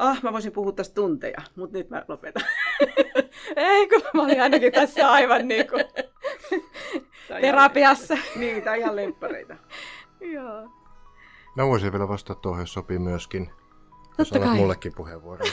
ah, 0.00 0.22
mä 0.22 0.32
voisin 0.32 0.52
puhua 0.52 0.72
tästä 0.72 0.94
tunteja, 0.94 1.38
mutta 1.56 1.78
nyt 1.78 1.90
mä 1.90 2.04
lopetan. 2.08 2.42
Ei, 3.56 3.88
kun 3.88 4.02
mä 4.14 4.22
olin 4.22 4.42
ainakin 4.42 4.72
tässä 4.72 5.10
aivan 5.10 5.48
niin 5.48 5.68
kuin 5.68 5.84
terapiassa. 7.40 8.18
Niin, 8.36 8.62
tai 8.62 8.78
ihan 8.78 8.96
lemppareita. 8.96 9.56
Joo. 10.34 10.68
Mä 11.56 11.66
voisin 11.66 11.92
vielä 11.92 12.08
vastata 12.08 12.40
tuohon, 12.40 12.60
jos 12.60 12.72
sopii 12.72 12.98
myöskin. 12.98 13.50
Totta 14.16 14.38
jos 14.38 14.44
kai. 14.44 14.56
mullekin 14.56 14.92
puheenvuoro. 14.96 15.44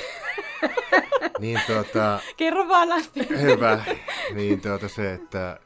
niin 1.40 1.62
tuota... 1.68 2.20
Kerro 2.38 2.68
vaan 2.68 2.90
läpi. 2.90 3.40
Hyvä. 3.42 3.84
Niin 4.34 4.62
tuota 4.62 4.88
se, 4.88 5.14
että 5.14 5.60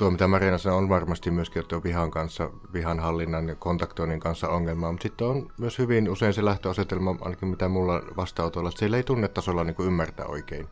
tuo 0.00 0.10
mitä 0.10 0.28
Marina 0.28 0.58
sanoi 0.58 0.78
on 0.78 0.88
varmasti 0.88 1.30
myöskin 1.30 1.66
tuo 1.66 1.82
vihan 1.82 2.10
kanssa, 2.10 2.50
vihan 2.72 3.00
hallinnan 3.00 3.48
ja 3.48 3.54
kontaktoinnin 3.54 4.20
kanssa 4.20 4.48
ongelma, 4.48 4.92
mutta 4.92 5.02
sitten 5.02 5.26
on 5.26 5.48
myös 5.58 5.78
hyvin 5.78 6.10
usein 6.10 6.34
se 6.34 6.44
lähtöasetelma, 6.44 7.16
ainakin 7.20 7.48
mitä 7.48 7.68
mulla 7.68 8.02
vastaanotolla, 8.16 8.68
että 8.68 8.78
siellä 8.78 8.96
ei 8.96 9.02
tunnetasolla 9.02 9.64
niin 9.64 9.76
ymmärtää 9.80 10.26
oikein, 10.26 10.68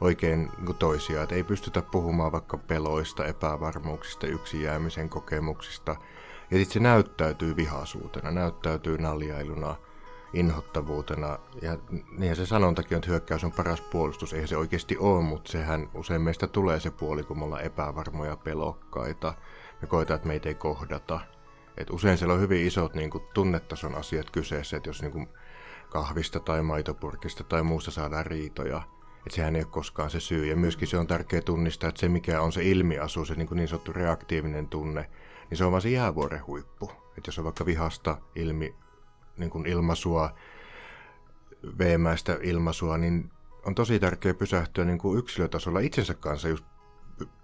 oikein 0.00 0.50
niin 0.58 0.76
toisia, 0.76 1.22
että 1.22 1.34
ei 1.34 1.44
pystytä 1.44 1.82
puhumaan 1.82 2.32
vaikka 2.32 2.58
peloista, 2.58 3.26
epävarmuuksista, 3.26 4.26
yksin 4.26 4.62
jäämisen 4.62 5.08
kokemuksista, 5.08 5.96
ja 6.50 6.58
sitten 6.58 6.72
se 6.72 6.80
näyttäytyy 6.80 7.56
vihaisuutena, 7.56 8.30
näyttäytyy 8.30 8.98
naljailuna, 8.98 9.76
inhottavuutena. 10.32 11.38
Ja 11.62 11.78
niin 12.18 12.36
se 12.36 12.46
sanontakin 12.46 12.96
on, 12.96 12.98
että 12.98 13.10
hyökkäys 13.10 13.44
on 13.44 13.52
paras 13.52 13.80
puolustus. 13.80 14.32
Eihän 14.32 14.48
se 14.48 14.56
oikeasti 14.56 14.96
ole, 14.98 15.22
mutta 15.22 15.52
sehän 15.52 15.90
usein 15.94 16.22
meistä 16.22 16.46
tulee 16.46 16.80
se 16.80 16.90
puoli, 16.90 17.22
kun 17.22 17.38
me 17.38 17.44
ollaan 17.44 17.64
epävarmoja, 17.64 18.36
pelokkaita. 18.36 19.34
Me 19.80 19.86
koetaan, 19.88 20.16
että 20.16 20.28
meitä 20.28 20.48
ei 20.48 20.54
kohdata. 20.54 21.20
Et 21.76 21.90
usein 21.90 22.18
siellä 22.18 22.34
on 22.34 22.40
hyvin 22.40 22.66
isot 22.66 22.94
niin 22.94 23.10
kuin, 23.10 23.24
tunnetason 23.34 23.94
asiat 23.94 24.30
kyseessä, 24.30 24.76
että 24.76 24.88
jos 24.88 25.02
niin 25.02 25.12
kuin, 25.12 25.28
kahvista 25.88 26.40
tai 26.40 26.62
maitopurkista 26.62 27.44
tai 27.44 27.62
muusta 27.62 27.90
saadaan 27.90 28.26
riitoja, 28.26 28.82
että 29.26 29.36
sehän 29.36 29.56
ei 29.56 29.62
ole 29.62 29.70
koskaan 29.70 30.10
se 30.10 30.20
syy. 30.20 30.46
Ja 30.46 30.56
myöskin 30.56 30.88
se 30.88 30.98
on 30.98 31.06
tärkeää 31.06 31.42
tunnistaa, 31.42 31.88
että 31.88 32.00
se 32.00 32.08
mikä 32.08 32.40
on 32.40 32.52
se 32.52 32.62
ilmiasu, 32.62 33.24
se 33.24 33.34
niin, 33.34 33.48
kuin 33.48 33.56
niin 33.56 33.68
sanottu 33.68 33.92
reaktiivinen 33.92 34.68
tunne, 34.68 35.10
niin 35.50 35.58
se 35.58 35.64
on 35.64 35.70
vaan 35.70 35.82
se 35.82 35.88
jäävuoren 35.88 36.46
huippu. 36.46 36.90
Että 37.18 37.28
jos 37.28 37.38
on 37.38 37.44
vaikka 37.44 37.66
vihasta 37.66 38.18
ilmi 38.34 38.74
niin 39.36 39.50
kuin 39.50 39.66
ilmaisua, 39.66 40.34
veemäistä 41.78 42.38
ilmaisua, 42.42 42.98
niin 42.98 43.30
on 43.66 43.74
tosi 43.74 43.98
tärkeää 44.00 44.34
pysähtyä 44.34 44.84
niin 44.84 44.98
kuin 44.98 45.18
yksilötasolla 45.18 45.80
itsensä 45.80 46.14
kanssa 46.14 46.48
just 46.48 46.64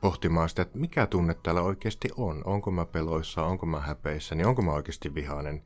pohtimaan 0.01 0.49
sitä, 0.49 0.63
että 0.63 0.79
mikä 0.79 1.07
tunne 1.07 1.35
täällä 1.35 1.63
oikeasti 1.63 2.09
on. 2.17 2.43
Onko 2.45 2.71
mä 2.71 2.85
peloissa, 2.85 3.45
onko 3.45 3.67
mä 3.67 3.81
häpeissä, 3.81 4.35
niin 4.35 4.47
onko 4.47 4.63
mä 4.63 4.73
oikeasti 4.73 5.15
vihainen. 5.15 5.65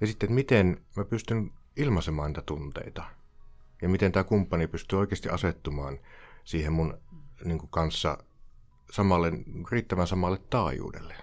Ja 0.00 0.06
sitten, 0.06 0.26
että 0.26 0.34
miten 0.34 0.80
mä 0.96 1.04
pystyn 1.04 1.50
ilmaisemaan 1.76 2.28
niitä 2.28 2.42
tunteita. 2.42 3.04
Ja 3.82 3.88
miten 3.88 4.12
tämä 4.12 4.24
kumppani 4.24 4.66
pystyy 4.66 4.98
oikeasti 4.98 5.28
asettumaan 5.28 5.98
siihen 6.44 6.72
mun 6.72 6.98
niin 7.44 7.58
kuin 7.58 7.70
kanssa 7.70 8.18
samalle, 8.90 9.32
riittävän 9.70 10.06
samalle 10.06 10.38
taajuudelle 10.50 11.14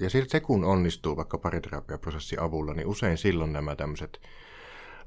ja 0.00 0.10
se 0.10 0.40
kun 0.40 0.64
onnistuu 0.64 1.16
vaikka 1.16 1.38
pariterapiaprosessin 1.38 2.40
avulla, 2.40 2.74
niin 2.74 2.86
usein 2.86 3.18
silloin 3.18 3.52
nämä 3.52 3.76
tämmöiset 3.76 4.20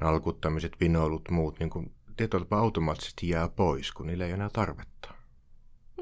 nalkuttamiset, 0.01 0.71
vinoilut, 0.79 1.29
muut, 1.29 1.59
niin 1.59 1.69
kuin 1.69 1.91
tietyllä 2.17 2.45
automaattisesti 2.51 3.29
jää 3.29 3.49
pois, 3.49 3.91
kun 3.91 4.07
niillä 4.07 4.25
ei 4.25 4.31
enää 4.31 4.49
tarvetta. 4.53 5.13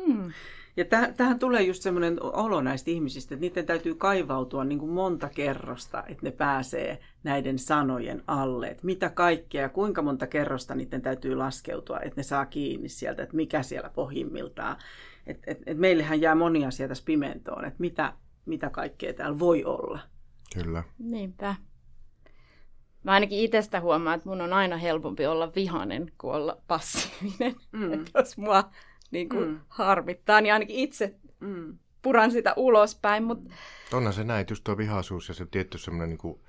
Hmm. 0.05 0.31
Ja 0.77 0.85
täh, 0.85 1.13
tähän 1.17 1.39
tulee 1.39 1.61
just 1.61 1.83
semmoinen 1.83 2.23
olo 2.23 2.61
näistä 2.61 2.91
ihmisistä, 2.91 3.35
että 3.35 3.41
niiden 3.45 3.65
täytyy 3.65 3.95
kaivautua 3.95 4.63
niin 4.63 4.79
kuin 4.79 4.91
monta 4.91 5.29
kerrosta, 5.29 6.03
että 6.07 6.25
ne 6.25 6.31
pääsee 6.31 6.99
näiden 7.23 7.59
sanojen 7.59 8.23
alle. 8.27 8.67
Että 8.67 8.85
mitä 8.85 9.09
kaikkea 9.09 9.69
kuinka 9.69 10.01
monta 10.01 10.27
kerrosta 10.27 10.75
niiden 10.75 11.01
täytyy 11.01 11.35
laskeutua, 11.35 11.99
että 11.99 12.19
ne 12.19 12.23
saa 12.23 12.45
kiinni 12.45 12.89
sieltä, 12.89 13.23
että 13.23 13.35
mikä 13.35 13.63
siellä 13.63 13.89
pohjimmiltaan. 13.89 14.77
Et, 15.27 15.39
et, 15.47 15.59
et 15.65 15.77
meillähän 15.77 16.21
jää 16.21 16.35
monia 16.35 16.71
sieltä 16.71 16.93
pimentoon, 17.05 17.65
että 17.65 17.79
mitä, 17.79 18.13
mitä 18.45 18.69
kaikkea 18.69 19.13
täällä 19.13 19.39
voi 19.39 19.63
olla. 19.63 19.99
Kyllä. 20.53 20.83
Niinpä. 20.99 21.55
Mä 23.03 23.11
ainakin 23.11 23.39
itsestä 23.39 23.81
huomaan, 23.81 24.15
että 24.15 24.29
mun 24.29 24.41
on 24.41 24.53
aina 24.53 24.77
helpompi 24.77 25.25
olla 25.25 25.51
vihanen 25.55 26.11
kuin 26.17 26.35
olla 26.35 26.61
passiivinen. 26.67 27.55
Mm. 27.71 27.93
Että 27.93 28.11
jos 28.19 28.37
mua 28.37 28.69
niin 29.11 29.29
kuin 29.29 29.47
mm. 29.47 29.59
harmittaa, 29.67 30.41
niin 30.41 30.53
ainakin 30.53 30.75
itse 30.75 31.15
mm. 31.39 31.77
puran 32.01 32.31
sitä 32.31 32.53
ulospäin. 32.57 33.23
Mutta... 33.23 33.49
Onhan 33.93 34.13
se 34.13 34.23
näin, 34.23 34.45
just 34.49 34.63
tuo 34.63 34.77
vihaisuus 34.77 35.27
ja 35.27 35.33
se 35.33 35.45
tietty 35.45 35.77
semmoinen 35.77 36.09
niin 36.09 36.17
kuin, 36.17 36.41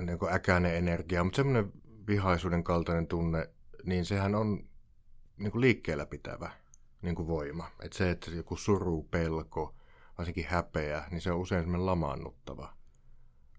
niin 0.00 0.18
kuin 0.18 0.32
äkäinen 0.32 0.76
energia, 0.76 1.24
mutta 1.24 1.36
semmoinen 1.36 1.72
vihaisuuden 2.06 2.64
kaltainen 2.64 3.06
tunne, 3.06 3.50
niin 3.84 4.04
sehän 4.04 4.34
on 4.34 4.68
niin 5.36 5.52
kuin 5.52 5.60
liikkeellä 5.60 6.06
pitävä 6.06 6.50
niin 7.02 7.14
kuin 7.14 7.28
voima. 7.28 7.70
Että 7.82 7.98
se, 7.98 8.10
että 8.10 8.30
joku 8.30 8.56
suru, 8.56 9.02
pelko, 9.10 9.74
varsinkin 10.18 10.46
häpeä, 10.48 11.04
niin 11.10 11.20
se 11.20 11.32
on 11.32 11.40
usein 11.40 11.62
semmoinen 11.62 11.86
lamaannuttava 11.86 12.72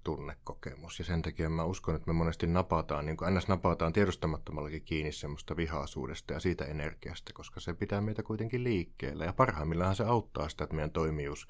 tunnekokemus. 0.03 0.99
Ja 0.99 1.05
sen 1.05 1.21
takia 1.21 1.49
mä 1.49 1.63
uskon, 1.63 1.95
että 1.95 2.07
me 2.07 2.13
monesti 2.13 2.47
napataan, 2.47 3.05
niin 3.05 3.17
kuin 3.17 3.35
ns. 3.35 3.47
napataan 3.47 3.93
tiedostamattomallakin 3.93 4.81
kiinni 4.81 5.11
semmoista 5.11 5.55
vihaisuudesta 5.55 6.33
ja 6.33 6.39
siitä 6.39 6.65
energiasta, 6.65 7.33
koska 7.33 7.59
se 7.59 7.73
pitää 7.73 8.01
meitä 8.01 8.23
kuitenkin 8.23 8.63
liikkeellä. 8.63 9.25
Ja 9.25 9.33
parhaimmillaan 9.33 9.95
se 9.95 10.03
auttaa 10.03 10.49
sitä, 10.49 10.63
että 10.63 10.75
meidän 10.75 10.91
toimijuus 10.91 11.47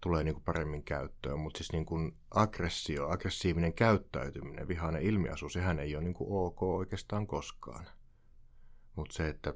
tulee 0.00 0.24
niin 0.24 0.34
kuin 0.34 0.44
paremmin 0.44 0.82
käyttöön. 0.82 1.38
Mutta 1.38 1.58
siis 1.58 1.72
niin 1.72 1.86
kuin 1.86 2.16
aggressio, 2.30 3.08
aggressiivinen 3.08 3.72
käyttäytyminen, 3.72 4.68
vihainen 4.68 5.02
ilmiasu, 5.02 5.48
sehän 5.48 5.78
ei 5.78 5.96
ole 5.96 6.04
niin 6.04 6.14
kuin 6.14 6.28
ok 6.30 6.62
oikeastaan 6.62 7.26
koskaan. 7.26 7.86
Mutta 8.96 9.14
se, 9.14 9.28
että 9.28 9.54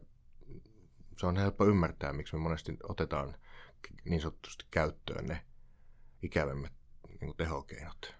se 1.18 1.26
on 1.26 1.36
helppo 1.36 1.66
ymmärtää, 1.66 2.12
miksi 2.12 2.36
me 2.36 2.42
monesti 2.42 2.76
otetaan 2.82 3.36
niin 4.04 4.20
sanotusti 4.20 4.64
käyttöön 4.70 5.26
ne 5.26 5.40
ikävemmät 6.22 6.72
niin 7.08 7.18
kuin 7.26 7.36
tehokeinot. 7.36 8.14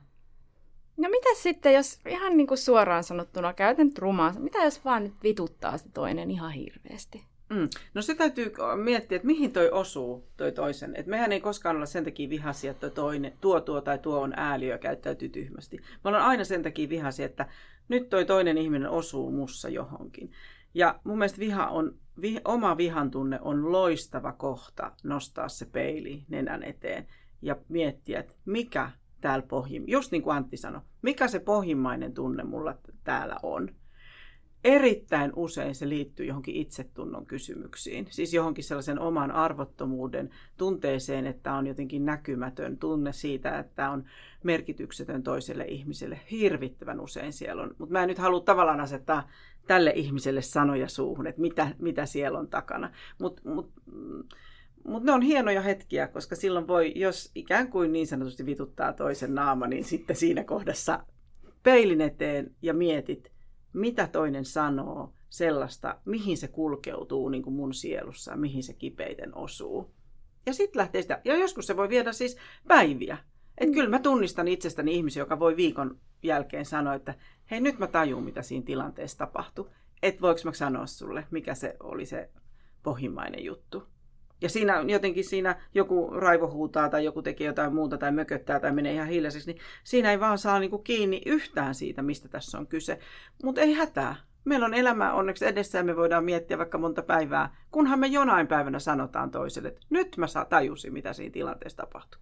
No 0.97 1.09
mitä 1.09 1.29
sitten, 1.35 1.75
jos 1.75 2.01
ihan 2.09 2.37
niin 2.37 2.47
kuin 2.47 2.59
suoraan 2.59 3.05
sanottuna 3.05 3.53
käytän 3.53 3.95
trumaa, 3.95 4.35
mitä 4.39 4.59
jos 4.59 4.85
vaan 4.85 5.05
nyt 5.05 5.15
vituttaa 5.23 5.79
se 5.79 5.89
toinen 5.89 6.31
ihan 6.31 6.53
hirveästi? 6.53 7.25
Mm. 7.51 7.69
No 7.95 8.03
se 8.03 8.15
täytyy 8.15 8.53
miettiä, 8.83 9.17
että 9.17 9.27
mihin 9.27 9.53
toi 9.53 9.71
osuu, 9.71 10.29
toi 10.37 10.53
toisen. 10.53 10.97
Et 10.97 11.07
mehän 11.07 11.33
ei 11.33 11.41
koskaan 11.41 11.77
olla 11.77 11.87
sen 11.87 12.05
takia 12.05 12.31
vihaisia, 12.31 12.71
että 12.71 12.91
toinen, 12.91 13.33
tuo 13.41 13.61
tuo 13.61 13.81
tai 13.81 13.99
tuo 13.99 14.21
on 14.21 14.33
ääliö 14.37 14.75
ja 14.75 14.79
käyttäytyy 14.79 15.29
tyhmästi. 15.29 15.77
Me 15.77 16.09
ollaan 16.09 16.25
aina 16.25 16.45
sen 16.45 16.63
takia 16.63 16.89
vihaisia, 16.89 17.27
että 17.27 17.47
nyt 17.89 18.09
toi 18.09 18.25
toinen 18.25 18.59
ihminen 18.59 18.91
osuu 18.91 19.31
mussa 19.31 19.69
johonkin. 19.69 20.33
Ja 20.75 21.01
mun 21.05 21.19
mielestä 21.19 21.39
viha 21.39 21.67
on, 21.67 21.99
vi, 22.21 22.41
oma 22.45 22.77
vihan 22.77 23.11
tunne 23.11 23.39
on 23.43 23.73
loistava 23.73 24.33
kohta 24.33 24.93
nostaa 25.05 25.49
se 25.49 25.67
peili 25.67 26.25
nenän 26.29 26.63
eteen 26.63 27.07
ja 27.43 27.57
miettiä, 27.69 28.21
että 28.21 28.35
mikä 28.45 28.91
täällä 29.21 29.47
pohjim, 29.47 29.85
just 29.87 30.13
niin 30.13 30.23
kuin 30.23 30.37
Antti 30.37 30.57
sanoi, 30.57 30.81
mikä 31.03 31.29
se 31.29 31.41
pohjimmainen 31.41 32.15
tunne 32.15 32.45
mulla 32.45 32.75
täällä 33.05 33.37
on. 33.43 33.69
Erittäin 34.67 35.33
usein 35.37 35.75
se 35.75 35.89
liittyy 35.89 36.27
johonkin 36.27 36.57
itsetunnon 36.57 37.27
kysymyksiin, 37.27 38.07
siis 38.11 38.35
johonkin 38.35 38.65
sellaisen 38.65 38.99
oman 38.99 39.31
arvottomuuden 39.31 40.31
tunteeseen, 40.57 41.27
että 41.27 41.55
on 41.55 41.67
jotenkin 41.67 42.05
näkymätön 42.05 42.79
tunne 42.79 43.13
siitä, 43.13 43.59
että 43.59 43.91
on 43.91 44.05
merkityksetön 44.43 45.23
toiselle 45.23 45.65
ihmiselle. 45.65 46.21
Hirvittävän 46.31 47.01
usein 47.01 47.33
siellä 47.33 47.63
on, 47.63 47.75
mutta 47.79 47.93
mä 47.93 48.03
en 48.03 48.09
nyt 48.09 48.19
halua 48.19 48.41
tavallaan 48.41 48.81
asettaa 48.81 49.29
tälle 49.67 49.93
ihmiselle 49.97 50.43
sanoja 50.43 50.89
suuhun, 50.89 51.27
että 51.27 51.41
mitä, 51.41 51.69
mitä 51.79 52.07
siellä 52.07 52.39
on 52.39 52.49
takana. 52.49 52.91
Mutta 53.19 53.43
mut, 53.49 53.73
mutta 54.85 55.07
ne 55.07 55.13
on 55.13 55.23
hienoja 55.23 55.61
hetkiä, 55.61 56.09
koska 56.09 56.37
silloin 56.37 56.69
voi, 56.69 56.93
jos 56.97 57.31
ikään 57.35 57.71
kuin 57.71 57.93
niin 57.93 58.07
sanotusti 58.07 58.47
vituttaa 58.47 58.93
toisen 58.93 59.35
naama, 59.35 59.67
niin 59.67 59.85
sitten 59.85 60.17
siinä 60.17 60.45
kohdassa 60.45 61.05
peilin 61.63 62.01
eteen 62.01 62.55
ja 62.63 62.75
mietit, 62.75 63.36
mitä 63.77 64.07
toinen 64.07 64.45
sanoo 64.45 65.13
sellaista, 65.29 66.01
mihin 66.05 66.37
se 66.37 66.49
kulkeutuu 66.49 67.29
niin 67.29 67.43
kuin 67.43 67.55
mun 67.55 67.75
sielussa, 67.75 68.37
mihin 68.37 68.63
se 68.63 68.75
kipeiten 68.75 69.37
osuu. 69.37 69.95
Ja 70.47 70.55
sitten 70.55 70.81
lähtee 70.81 71.03
sitä, 71.03 71.21
ja 71.25 71.37
joskus 71.37 71.67
se 71.67 71.77
voi 71.77 71.89
viedä 71.89 72.13
siis 72.13 72.37
päiviä. 72.69 73.19
Että 73.59 73.71
mm. 73.71 73.75
kyllä 73.75 73.89
mä 73.89 73.99
tunnistan 73.99 74.49
itsestäni 74.49 74.95
ihmisiä, 74.95 75.23
joka 75.23 75.39
voi 75.39 75.57
viikon 75.57 75.99
jälkeen 76.23 76.65
sanoa, 76.65 76.95
että 76.95 77.15
hei 77.51 77.61
nyt 77.61 77.79
mä 77.79 77.87
tajun, 77.87 78.25
mitä 78.25 78.43
siinä 78.43 78.67
tilanteessa 78.67 79.19
tapahtui. 79.19 79.71
Että 80.03 80.21
voiko 80.21 80.41
mä 80.45 80.53
sanoa 80.53 80.87
sulle, 80.87 81.27
mikä 81.31 81.55
se 81.55 81.77
oli 81.81 82.07
se 82.07 82.31
pohjimmainen 82.83 83.45
juttu. 83.45 83.83
Ja 84.41 84.49
siinä 84.49 84.85
jotenkin 84.87 85.25
siinä 85.25 85.61
joku 85.75 86.11
raivo 86.11 86.51
huutaa 86.51 86.89
tai 86.89 87.05
joku 87.05 87.23
tekee 87.23 87.47
jotain 87.47 87.75
muuta 87.75 87.99
tai 87.99 88.13
mököttää 88.13 88.61
tai 88.61 88.73
menee 88.73 88.93
ihan 88.93 89.09
hiljaiseksi, 89.09 89.53
niin 89.53 89.63
siinä 89.85 90.11
ei 90.11 90.21
vaan 90.21 90.39
saa 90.39 90.61
niinku 90.61 90.79
kiinni 90.79 91.23
yhtään 91.27 91.75
siitä, 91.75 92.03
mistä 92.03 92.29
tässä 92.29 92.59
on 92.59 92.67
kyse. 92.67 92.99
Mutta 93.43 93.61
ei 93.61 93.73
hätää. 93.75 94.17
Meillä 94.45 94.67
on 94.67 94.75
elämä 94.75 95.13
onneksi 95.13 95.47
edessä 95.47 95.79
ja 95.79 95.85
me 95.85 95.97
voidaan 95.97 96.25
miettiä 96.25 96.59
vaikka 96.59 96.79
monta 96.79 97.03
päivää, 97.03 97.57
kunhan 97.71 97.99
me 97.99 98.07
jonain 98.07 98.47
päivänä 98.47 98.79
sanotaan 98.79 99.31
toiselle, 99.31 99.69
että 99.69 99.81
nyt 99.91 100.17
mä 100.17 100.27
tajusin, 100.49 100.93
mitä 100.93 101.13
siinä 101.13 101.33
tilanteessa 101.33 101.77
tapahtuu. 101.77 102.21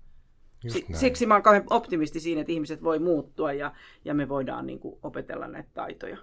Siksi 0.93 1.27
mä 1.27 1.35
oon 1.35 1.43
kauhean 1.43 1.65
optimisti 1.71 2.21
siinä, 2.21 2.41
että 2.41 2.53
ihmiset 2.53 2.83
voi 2.83 2.99
muuttua 2.99 3.53
ja, 3.53 3.73
ja 4.05 4.15
me 4.15 4.29
voidaan 4.29 4.67
niin 4.67 4.79
kuin, 4.79 4.99
opetella 5.03 5.49
näitä 5.49 5.71
taitoja. 5.75 6.19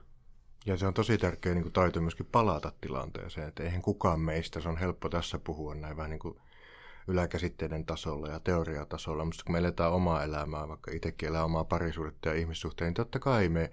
Ja 0.65 0.77
se 0.77 0.87
on 0.87 0.93
tosi 0.93 1.17
tärkeä 1.17 1.53
niin 1.53 1.63
kuin 1.63 1.73
taito 1.73 2.01
myöskin 2.01 2.25
palata 2.31 2.71
tilanteeseen, 2.81 3.47
että 3.47 3.63
eihän 3.63 3.81
kukaan 3.81 4.19
meistä, 4.19 4.61
se 4.61 4.69
on 4.69 4.77
helppo 4.77 5.09
tässä 5.09 5.39
puhua 5.39 5.75
näin 5.75 5.97
vähän 5.97 6.09
niin 6.09 6.19
kuin 6.19 6.39
yläkäsitteiden 7.07 7.85
tasolla 7.85 8.27
ja 8.27 8.39
teoriatasolla, 8.39 9.25
mutta 9.25 9.43
kun 9.45 9.53
me 9.53 9.59
eletään 9.59 9.91
omaa 9.91 10.23
elämää, 10.23 10.67
vaikka 10.67 10.91
itsekin 10.91 11.29
elää 11.29 11.43
omaa 11.43 11.63
parisuudetta 11.63 12.29
ja 12.29 12.35
ihmissuhteen, 12.35 12.87
niin 12.87 12.93
totta 12.93 13.19
kai 13.19 13.49
me 13.49 13.71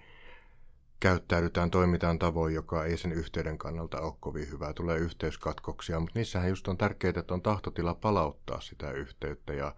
käyttäydytään, 1.01 1.70
toimitaan 1.70 2.18
tavoin, 2.18 2.55
joka 2.55 2.85
ei 2.85 2.96
sen 2.96 3.12
yhteyden 3.12 3.59
kannalta 3.59 4.01
ole 4.01 4.14
kovin 4.20 4.51
hyvää. 4.51 4.72
Tulee 4.72 4.98
yhteyskatkoksia, 4.98 6.01
mutta 6.01 6.18
niissähän 6.18 6.48
just 6.48 6.68
on 6.68 6.79
tärkeää, 6.79 7.12
että 7.16 7.35
on 7.35 7.42
tahtotila 7.42 7.94
palauttaa 7.94 8.61
sitä 8.61 8.90
yhteyttä 8.90 9.53
ja 9.53 9.74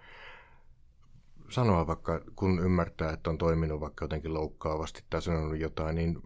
sanoa 1.48 1.86
vaikka, 1.86 2.20
kun 2.36 2.58
ymmärtää, 2.58 3.12
että 3.12 3.30
on 3.30 3.38
toiminut 3.38 3.80
vaikka 3.80 4.04
jotenkin 4.04 4.34
loukkaavasti 4.34 5.04
tai 5.10 5.22
sanonut 5.22 5.58
jotain, 5.58 5.96
niin 5.96 6.22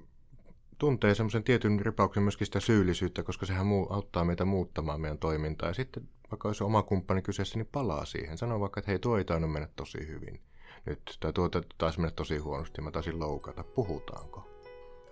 tuntee 0.79 1.15
semmoisen 1.15 1.45
tietyn 1.45 1.81
ripauksen 1.81 2.23
myöskin 2.23 2.47
sitä 2.47 2.61
syyllisyyttä, 2.61 3.23
koska 3.23 3.47
sehän 3.47 3.67
muu, 3.67 3.87
auttaa 3.91 4.25
meitä 4.25 4.45
muuttamaan 4.45 5.01
meidän 5.01 5.19
toimintaa. 5.19 5.69
Ja 5.69 5.75
sitten 5.75 6.09
vaikka 6.31 6.49
olisi 6.49 6.65
oma 6.65 6.83
kumppani 6.83 7.23
kyseessä, 7.23 7.59
niin 7.59 7.69
palaa 7.73 8.05
siihen. 8.05 8.39
Sanoo 8.39 8.61
vaikka, 8.61 8.81
että 8.81 8.91
hei, 8.91 8.99
tuo 8.99 9.19
ei 9.19 9.25
tainnut 9.25 9.53
mennä 9.53 9.69
tosi 9.77 10.07
hyvin 10.09 10.41
nyt, 10.87 11.17
tai 11.21 11.33
tuo 11.33 11.51
taisi 11.79 12.01
mennä 12.01 12.11
tosi 12.17 12.39
huonosti, 12.39 12.83
mä 12.83 12.91
taisin 12.91 13.19
loukata. 13.21 13.65
Puhutaanko? 13.65 14.51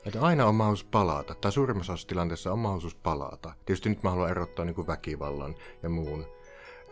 Että 0.07 0.20
aina 0.22 0.46
on 0.46 0.55
mahdollisuus 0.55 0.90
palata, 0.90 1.35
tai 1.35 1.53
suurimmassa 1.53 1.92
osassa 1.92 2.09
tilanteessa 2.09 2.53
on 2.53 2.59
mahdollisuus 2.59 2.94
palata. 2.94 3.53
Tietysti 3.66 3.88
nyt 3.88 4.03
mä 4.03 4.11
haluan 4.11 4.31
erottaa 4.31 4.64
niin 4.64 4.75
kuin 4.75 4.87
väkivallan 4.87 5.55
ja 5.83 5.88
muun 5.88 6.20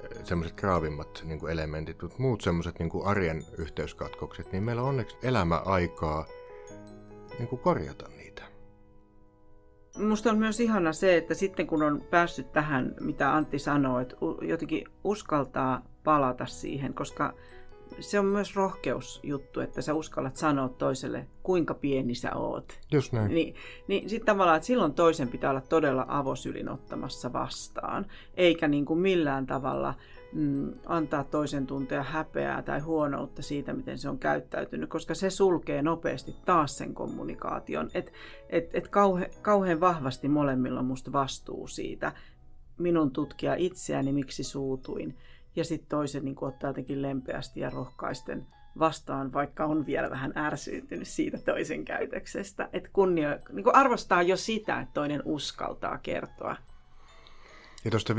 eh, 0.02 0.24
semmoiset 0.24 0.56
kraavimmat 0.56 1.22
niin 1.24 1.38
kuin 1.38 1.52
elementit, 1.52 2.02
mutta 2.02 2.16
muut 2.18 2.40
semmoiset 2.40 2.78
niin 2.78 2.88
kuin 2.88 3.06
arjen 3.06 3.44
yhteyskatkokset, 3.58 4.52
niin 4.52 4.62
meillä 4.62 4.82
on 4.82 4.88
onneksi 4.88 5.16
elämäaikaa 5.22 6.26
niin 7.38 7.48
kuin 7.48 7.62
korjata. 7.62 8.08
Musta 9.98 10.30
on 10.30 10.38
myös 10.38 10.60
ihana 10.60 10.92
se, 10.92 11.16
että 11.16 11.34
sitten 11.34 11.66
kun 11.66 11.82
on 11.82 12.00
päässyt 12.10 12.52
tähän, 12.52 12.94
mitä 13.00 13.34
Antti 13.34 13.58
sanoo, 13.58 14.00
että 14.00 14.16
jotenkin 14.42 14.84
uskaltaa 15.04 15.82
palata 16.04 16.46
siihen, 16.46 16.94
koska 16.94 17.34
se 18.00 18.18
on 18.18 18.26
myös 18.26 18.56
rohkeusjuttu, 18.56 19.60
että 19.60 19.82
sä 19.82 19.94
uskallat 19.94 20.36
sanoa 20.36 20.68
toiselle, 20.68 21.26
kuinka 21.42 21.74
pieni 21.74 22.14
sä 22.14 22.36
oot. 22.36 22.80
Just 22.92 23.12
näin. 23.12 23.34
Niin, 23.34 23.54
niin 23.88 24.08
sitten 24.08 24.26
tavallaan, 24.26 24.56
että 24.56 24.66
silloin 24.66 24.94
toisen 24.94 25.28
pitää 25.28 25.50
olla 25.50 25.60
todella 25.60 26.04
avosylin 26.08 26.68
ottamassa 26.68 27.32
vastaan, 27.32 28.06
eikä 28.34 28.68
niin 28.68 28.84
kuin 28.84 29.00
millään 29.00 29.46
tavalla 29.46 29.94
mm, 30.32 30.72
antaa 30.86 31.24
toisen 31.24 31.66
tuntea 31.66 32.02
häpeää 32.02 32.62
tai 32.62 32.80
huonoutta 32.80 33.42
siitä, 33.42 33.72
miten 33.72 33.98
se 33.98 34.08
on 34.08 34.18
käyttäytynyt, 34.18 34.90
koska 34.90 35.14
se 35.14 35.30
sulkee 35.30 35.82
nopeasti 35.82 36.36
taas 36.44 36.78
sen 36.78 36.94
kommunikaation. 36.94 37.90
Että 37.94 38.12
et, 38.48 38.74
et 38.74 38.88
kauhe, 38.88 39.30
kauhean 39.42 39.80
vahvasti 39.80 40.28
molemmilla 40.28 40.80
on 40.80 40.86
musta 40.86 41.12
vastuu 41.12 41.66
siitä, 41.66 42.12
minun 42.78 43.10
tutkia 43.10 43.54
itseäni, 43.54 44.12
miksi 44.12 44.44
suutuin, 44.44 45.16
ja 45.56 45.64
sitten 45.64 45.88
toisen 45.88 46.24
niin 46.24 46.36
ottaa 46.40 46.70
jotenkin 46.70 47.02
lempeästi 47.02 47.60
ja 47.60 47.70
rohkaisten 47.70 48.46
vastaan, 48.78 49.32
vaikka 49.32 49.64
on 49.64 49.86
vielä 49.86 50.10
vähän 50.10 50.32
ärsyyntynyt 50.36 51.08
siitä 51.08 51.38
toisen 51.38 51.84
käytöksestä. 51.84 52.68
Että 52.72 52.90
kunnio, 52.92 53.28
niin 53.52 53.64
kuin 53.64 53.74
arvostaa 53.74 54.22
jo 54.22 54.36
sitä, 54.36 54.80
että 54.80 54.94
toinen 54.94 55.22
uskaltaa 55.24 55.98
kertoa. 55.98 56.56
Ja 57.84 57.90
tuosta 57.90 58.16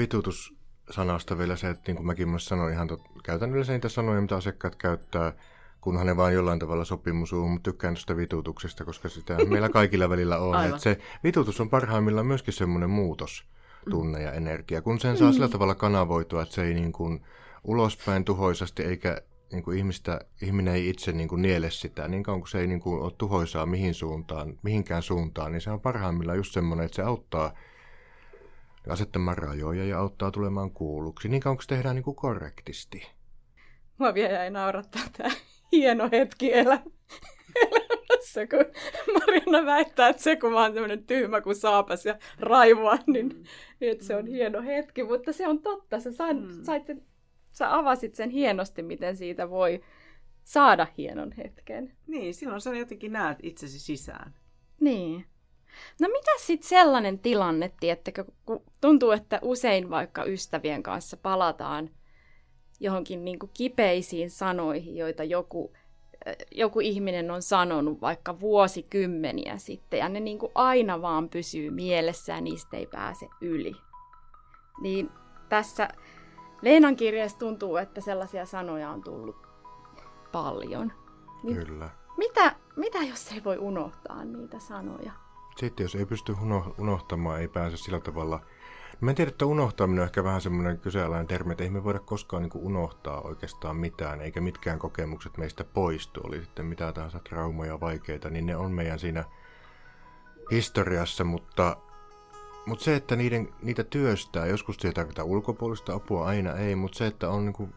vitutussanasta 0.92 1.38
vielä 1.38 1.56
se, 1.56 1.70
että 1.70 1.84
niin 1.88 1.96
kuin 1.96 2.08
mäkin 2.08 2.30
myös 2.30 2.46
sanoin, 2.46 2.74
ihan 2.74 2.88
tot, 2.88 3.02
käytän 3.24 3.52
yleensä 3.52 3.74
niitä 3.74 3.90
sanoja, 3.90 4.22
mitä 4.22 4.36
asiakkaat 4.36 4.76
käyttää, 4.76 5.34
kunhan 5.82 6.06
ne 6.06 6.18
vaan 6.18 6.34
jollain 6.34 6.60
tavalla 6.60 6.86
sopimusuun, 6.86 7.52
mutta 7.52 7.72
tykkään 7.72 7.94
tuosta 7.94 8.18
vitutuksesta, 8.18 8.86
koska 8.86 9.10
sitä 9.10 9.38
meillä 9.50 9.70
kaikilla 9.70 10.10
välillä 10.10 10.38
on. 10.38 10.66
Että 10.66 10.80
se 10.80 10.98
vitutus 11.24 11.62
on 11.62 11.70
parhaimmillaan 11.70 12.26
myöskin 12.26 12.54
semmoinen 12.54 12.90
muutos 12.90 13.46
tunne 13.90 14.22
ja 14.22 14.32
energia, 14.32 14.82
kun 14.82 15.00
sen 15.00 15.18
saa 15.18 15.28
mm. 15.28 15.34
sillä 15.34 15.48
tavalla 15.48 15.76
kanavoitua, 15.76 16.42
että 16.42 16.56
se 16.56 16.64
ei 16.64 16.74
niin 16.74 16.92
kuin 16.92 17.22
ulospäin 17.64 18.26
tuhoisasti 18.26 18.84
eikä 18.84 19.22
niin 19.52 19.64
kuin 19.64 19.78
ihmistä, 19.78 20.22
ihminen 20.42 20.74
ei 20.74 20.90
itse 20.90 21.12
niin 21.12 21.30
kuin 21.30 21.42
niele 21.42 21.72
sitä, 21.72 22.08
niin 22.08 22.24
kauan 22.24 22.42
kuin 22.42 22.50
se 22.50 22.60
ei 22.60 22.68
niin 22.68 22.80
kuin 22.80 23.02
ole 23.02 23.12
tuhoisaa 23.18 23.66
mihin 23.66 23.94
suuntaan, 23.94 24.60
mihinkään 24.64 25.04
suuntaan, 25.04 25.52
niin 25.52 25.62
se 25.62 25.72
on 25.72 25.82
parhaimmillaan 25.82 26.38
just 26.38 26.54
semmoinen, 26.54 26.86
että 26.86 26.96
se 26.96 27.02
auttaa 27.02 27.54
asettamaan 28.90 29.38
rajoja 29.38 29.86
ja 29.86 30.00
auttaa 30.00 30.32
tulemaan 30.32 30.72
kuulluksi, 30.72 31.30
niin 31.30 31.42
kauan 31.42 31.58
kuin 31.58 31.64
se 31.64 31.68
tehdään 31.68 31.96
niin 31.96 32.04
kuin 32.04 32.16
korrektisti. 32.16 33.08
Mua 33.98 34.14
vielä 34.14 34.34
jäi 34.34 34.50
naurattaa 34.50 35.04
tämä 35.18 35.30
hieno 35.72 36.10
hetki 36.12 36.54
elä, 36.54 36.80
elämässä, 37.56 38.48
kun 38.48 38.66
Mariana 39.14 39.66
väittää, 39.66 40.10
että 40.10 40.24
se 40.24 40.36
kun 40.36 40.52
mä 40.52 40.62
oon 40.62 40.74
tämmöinen 40.74 41.04
tyhmä 41.04 41.42
kuin 41.42 41.56
saapas 41.56 42.06
ja 42.06 42.18
raivoa, 42.40 42.98
niin, 43.08 43.28
mm. 43.28 43.44
niin 43.80 43.92
että 43.92 44.06
se 44.06 44.16
on 44.16 44.28
hieno 44.28 44.62
hetki, 44.62 45.04
mutta 45.04 45.34
se 45.34 45.48
on 45.48 45.62
totta, 45.62 46.00
sä, 46.00 46.12
sait, 46.12 46.38
mm. 46.38 46.64
sait 46.64 46.86
sen 46.86 47.04
sä 47.52 47.78
avasit 47.78 48.16
sen 48.16 48.30
hienosti, 48.30 48.84
miten 48.84 49.18
siitä 49.18 49.50
voi 49.50 49.84
saada 50.44 50.88
hienon 50.98 51.32
hetken. 51.32 51.98
Niin, 52.08 52.34
silloin 52.34 52.62
sä 52.62 52.76
jotenkin 52.76 53.12
näet 53.12 53.38
itsesi 53.44 53.80
sisään. 53.80 54.34
Niin. 54.80 55.26
No 56.00 56.08
mitä 56.08 56.32
sitten 56.38 56.70
sellainen 56.70 57.20
tilanne, 57.20 57.72
tiettäkö, 57.80 58.26
kun 58.46 58.64
tuntuu, 58.82 59.12
että 59.12 59.40
usein 59.42 59.90
vaikka 59.90 60.24
ystävien 60.24 60.84
kanssa 60.84 61.18
palataan 61.18 61.90
johonkin 62.80 63.26
niin 63.26 63.40
kuin 63.40 63.50
kipeisiin 63.54 64.32
sanoihin, 64.32 64.96
joita 64.96 65.24
joku, 65.24 65.74
joku 66.52 66.80
ihminen 66.80 67.32
on 67.32 67.42
sanonut 67.42 68.02
vaikka 68.02 68.40
vuosikymmeniä 68.40 69.58
sitten, 69.58 70.00
ja 70.00 70.10
ne 70.10 70.20
niin 70.20 70.40
kuin 70.40 70.52
aina 70.56 71.02
vaan 71.02 71.30
pysyy 71.30 71.70
mielessä 71.70 72.34
ja 72.34 72.42
niistä 72.42 72.78
ei 72.78 72.86
pääse 72.86 73.28
yli. 73.42 73.76
Niin 74.82 75.10
tässä 75.50 75.88
Leenan 76.62 76.96
kirjeessä 76.96 77.38
tuntuu, 77.38 77.78
että 77.78 78.02
sellaisia 78.02 78.46
sanoja 78.46 78.90
on 78.90 79.04
tullut 79.04 79.48
paljon. 80.32 80.94
Niin 81.44 81.66
Kyllä. 81.66 81.90
Mitä, 82.18 82.56
mitä 82.76 82.98
jos 82.98 83.32
ei 83.32 83.44
voi 83.44 83.58
unohtaa 83.58 84.26
niitä 84.26 84.60
sanoja? 84.60 85.12
Sitten 85.58 85.84
jos 85.84 85.96
ei 85.96 86.06
pysty 86.06 86.36
unohtamaan, 86.78 87.42
ei 87.42 87.48
pääse 87.48 87.78
sillä 87.78 88.00
tavalla... 88.00 88.42
Mä 89.02 89.12
en 89.12 89.16
tiedä, 89.16 89.30
että 89.30 89.46
unohtaminen 89.46 90.02
on 90.02 90.06
ehkä 90.06 90.24
vähän 90.24 90.42
semmoinen 90.42 90.80
kyseenalainen 90.80 91.28
termi, 91.28 91.52
että 91.52 91.64
ei 91.64 91.70
me 91.70 91.84
voida 91.84 92.00
koskaan 92.00 92.44
niin 92.44 92.52
unohtaa 92.56 93.22
oikeastaan 93.22 93.76
mitään, 93.76 94.22
eikä 94.22 94.42
mitkään 94.42 94.80
kokemukset 94.80 95.38
meistä 95.38 95.64
poistu, 95.64 96.22
oli 96.24 96.42
sitten 96.42 96.66
mitä 96.66 96.94
tahansa 96.94 97.20
traumoja 97.20 97.80
vaikeita, 97.80 98.30
niin 98.30 98.46
ne 98.46 98.56
on 98.56 98.72
meidän 98.72 99.00
siinä 99.00 99.24
historiassa, 100.52 101.24
mutta 101.24 101.78
mutta 102.66 102.84
se, 102.84 102.96
että 102.96 103.16
niiden, 103.16 103.50
niitä 103.62 103.84
työstää, 103.84 104.46
joskus 104.46 104.76
siihen 104.76 104.94
tarvitaan 104.94 105.28
ulkopuolista 105.28 105.94
apua, 105.94 106.26
aina 106.26 106.54
ei, 106.54 106.76
mutta 106.76 106.98
se, 106.98 107.08
että 107.08 107.30
on 107.30 107.46
niinku 107.46 107.70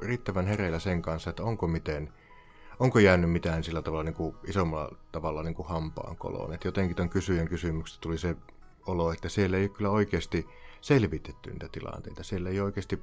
riittävän 0.00 0.46
hereillä 0.46 0.78
sen 0.78 1.02
kanssa, 1.02 1.30
että 1.30 1.42
onko 1.42 1.68
miten, 1.68 2.12
onko 2.78 2.98
jäänyt 2.98 3.30
mitään 3.30 3.64
sillä 3.64 3.82
tavalla 3.82 4.04
niinku 4.04 4.36
isommalla 4.48 4.96
tavalla 5.12 5.42
niinku 5.42 5.62
hampaan 5.62 6.16
koloon. 6.16 6.52
Et 6.52 6.64
jotenkin 6.64 6.96
tämän 6.96 7.10
kysyjän 7.10 7.48
kysymyksestä 7.48 8.00
tuli 8.00 8.18
se 8.18 8.36
olo, 8.86 9.12
että 9.12 9.28
siellä 9.28 9.56
ei 9.56 9.68
kyllä 9.68 9.90
oikeasti 9.90 10.46
selvitetty 10.80 11.50
niitä 11.50 11.68
tilanteita. 11.72 12.22
Siellä 12.22 12.50
ei 12.50 12.60
oikeasti 12.60 13.02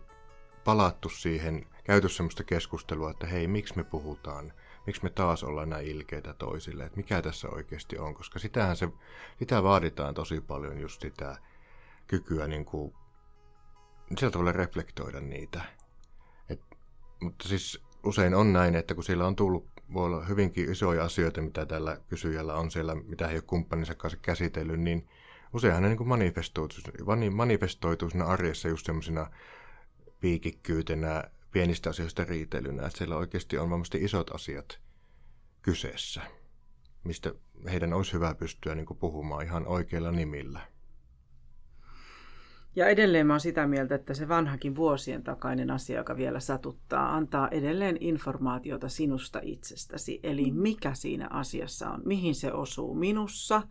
palattu 0.64 1.10
siihen, 1.10 1.68
käyty 1.84 2.10
sellaista 2.10 2.44
keskustelua, 2.44 3.12
että 3.12 3.28
hei, 3.28 3.48
miksi 3.48 3.78
me 3.78 3.84
puhutaan 3.84 4.54
miksi 4.86 5.04
me 5.04 5.10
taas 5.10 5.44
ollaan 5.44 5.70
näin 5.70 5.88
ilkeitä 5.88 6.34
toisille, 6.34 6.84
että 6.84 6.98
mikä 6.98 7.22
tässä 7.22 7.50
oikeasti 7.50 7.98
on, 7.98 8.14
koska 8.14 8.40
sitähän 8.40 8.76
se, 8.76 8.90
sitä 9.40 9.64
vaaditaan 9.64 10.14
tosi 10.14 10.42
paljon 10.42 10.80
just 10.80 11.02
sitä 11.02 11.38
kykyä 12.08 12.48
niin 12.48 12.66
kuin, 12.66 12.94
sillä 14.18 14.32
tavalla 14.32 14.52
reflektoida 14.52 15.20
niitä. 15.20 15.62
Et, 16.50 16.62
mutta 17.22 17.48
siis 17.48 17.84
usein 18.04 18.34
on 18.34 18.54
näin, 18.54 18.76
että 18.76 18.96
kun 18.96 19.04
siellä 19.04 19.28
on 19.28 19.36
tullut, 19.36 19.68
voi 19.94 20.06
olla 20.06 20.26
hyvinkin 20.26 20.72
isoja 20.72 21.04
asioita, 21.04 21.42
mitä 21.42 21.66
tällä 21.66 21.98
kysyjällä 22.10 22.54
on 22.54 22.72
siellä, 22.72 22.96
mitä 22.96 23.28
he 23.28 23.34
ei 23.34 23.38
ole 23.38 23.44
kumppaninsa 23.48 23.96
kanssa 23.96 24.20
käsitellyt, 24.22 24.80
niin 24.80 25.08
useinhan 25.54 25.84
ne 25.84 25.90
niin 25.90 26.08
manifestoituu, 26.08 26.80
manifestoituu 27.32 28.10
siinä 28.10 28.26
arjessa 28.26 28.68
just 28.68 28.86
semmoisina 28.86 29.32
piikikkyytenä, 30.20 31.24
pienistä 31.52 31.90
asioista 31.90 32.24
riitelynä, 32.24 32.86
että 32.86 32.98
siellä 32.98 33.18
oikeasti 33.18 33.58
on 33.58 33.70
varmasti 33.70 34.04
isot 34.04 34.36
asiat 34.36 34.80
kyseessä, 35.62 36.22
mistä 37.04 37.34
heidän 37.72 37.94
olisi 37.94 38.14
hyvä 38.14 38.36
pystyä 38.36 38.76
niin 38.76 38.88
puhumaan 39.00 39.46
ihan 39.46 39.68
oikeilla 39.68 40.12
nimillä. 40.12 40.62
Ja 42.76 42.88
edelleen 42.88 43.28
mä 43.28 43.34
oon 43.34 43.40
sitä 43.40 43.68
mieltä, 43.68 43.96
että 43.96 44.14
se 44.14 44.28
vanhakin 44.28 44.76
vuosien 44.76 45.24
takainen 45.24 45.72
asia, 45.72 45.98
joka 45.98 46.18
vielä 46.18 46.40
satuttaa, 46.40 47.16
antaa 47.16 47.48
edelleen 47.50 47.98
informaatiota 48.00 48.90
sinusta 48.90 49.40
itsestäsi. 49.44 50.20
Eli 50.24 50.52
mikä 50.52 50.94
siinä 50.94 51.28
asiassa 51.30 51.90
on, 51.90 52.02
mihin 52.06 52.36
se 52.36 52.54
osuu 52.54 52.96
minussa, 52.96 53.62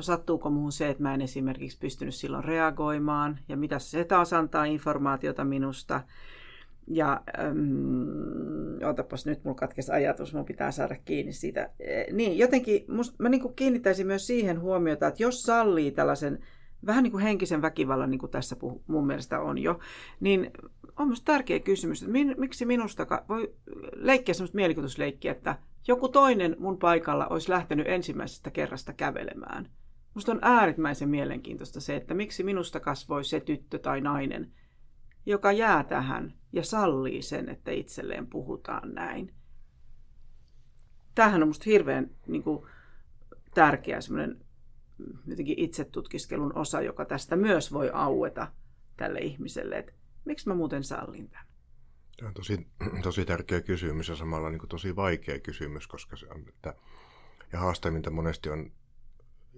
sattuuko 0.00 0.50
muuhun 0.50 0.72
se, 0.72 0.88
että 0.88 1.02
mä 1.02 1.14
en 1.14 1.22
esimerkiksi 1.22 1.78
pystynyt 1.78 2.14
silloin 2.14 2.44
reagoimaan, 2.44 3.38
ja 3.48 3.56
mitä 3.56 3.78
se 3.78 4.04
taas 4.04 4.32
antaa 4.32 4.64
informaatiota 4.64 5.44
minusta. 5.44 6.00
Ja 6.86 7.22
ähm, 7.38 8.88
otapas 8.90 9.26
nyt, 9.26 9.44
mulla 9.44 9.58
katkesi 9.58 9.92
ajatus, 9.92 10.34
mun 10.34 10.44
pitää 10.44 10.70
saada 10.70 10.96
kiinni 11.04 11.32
siitä. 11.32 11.70
E, 11.80 12.12
niin, 12.12 12.38
jotenkin 12.38 12.84
must, 12.88 13.18
mä 13.18 13.28
niin 13.28 13.40
kuin 13.40 13.54
kiinnittäisin 13.54 14.06
myös 14.06 14.26
siihen 14.26 14.60
huomiota, 14.60 15.06
että 15.06 15.22
jos 15.22 15.42
sallii 15.42 15.90
tällaisen 15.90 16.38
vähän 16.86 17.02
niin 17.02 17.12
kuin 17.12 17.22
henkisen 17.22 17.62
väkivallan, 17.62 18.10
niin 18.10 18.18
kuin 18.18 18.30
tässä 18.30 18.56
puhu, 18.56 18.84
mun 18.86 19.06
mielestä 19.06 19.40
on 19.40 19.58
jo, 19.58 19.78
niin 20.20 20.50
on 20.96 21.08
myös 21.08 21.22
tärkeä 21.22 21.60
kysymys, 21.60 22.02
että 22.02 22.12
min, 22.12 22.34
miksi 22.38 22.64
minusta 22.64 23.06
voi 23.28 23.54
leikkiä 23.94 24.34
sellaista 24.34 24.56
mielikuvitusleikkiä, 24.56 25.32
että 25.32 25.58
joku 25.88 26.08
toinen 26.08 26.56
mun 26.58 26.78
paikalla 26.78 27.26
olisi 27.26 27.50
lähtenyt 27.50 27.88
ensimmäisestä 27.88 28.50
kerrasta 28.50 28.92
kävelemään. 28.92 29.70
Musta 30.14 30.32
on 30.32 30.38
äärimmäisen 30.42 31.08
mielenkiintoista 31.08 31.80
se, 31.80 31.96
että 31.96 32.14
miksi 32.14 32.42
minusta 32.42 32.80
kasvoi 32.80 33.24
se 33.24 33.40
tyttö 33.40 33.78
tai 33.78 34.00
nainen, 34.00 34.52
joka 35.26 35.52
jää 35.52 35.84
tähän 35.84 36.34
ja 36.52 36.62
sallii 36.62 37.22
sen, 37.22 37.48
että 37.48 37.70
itselleen 37.70 38.26
puhutaan 38.26 38.94
näin. 38.94 39.34
Tämähän 41.14 41.42
on 41.42 41.48
minusta 41.48 41.64
hirveän 41.66 42.10
niin 42.26 42.42
kuin, 42.42 42.66
tärkeä 43.54 44.00
semmoinen 44.00 44.44
jotenkin 45.26 45.58
itsetutkiskelun 45.58 46.56
osa, 46.56 46.80
joka 46.80 47.04
tästä 47.04 47.36
myös 47.36 47.72
voi 47.72 47.90
aueta 47.92 48.52
tälle 48.96 49.18
ihmiselle, 49.18 49.78
että 49.78 49.92
miksi 50.24 50.48
mä 50.48 50.54
muuten 50.54 50.84
sallin 50.84 51.28
tämän. 51.28 51.46
Tämä 52.16 52.28
on 52.28 52.34
tosi, 52.34 52.66
tosi 53.02 53.24
tärkeä 53.24 53.60
kysymys 53.60 54.08
ja 54.08 54.16
samalla 54.16 54.50
niin 54.50 54.58
kuin 54.58 54.68
tosi 54.68 54.96
vaikea 54.96 55.38
kysymys, 55.38 55.86
koska 55.86 56.16
se 56.16 56.26
on, 56.26 56.44
että, 56.48 56.74
ja 57.52 57.58
haastavinta 57.58 58.10
monesti 58.10 58.50
on 58.50 58.72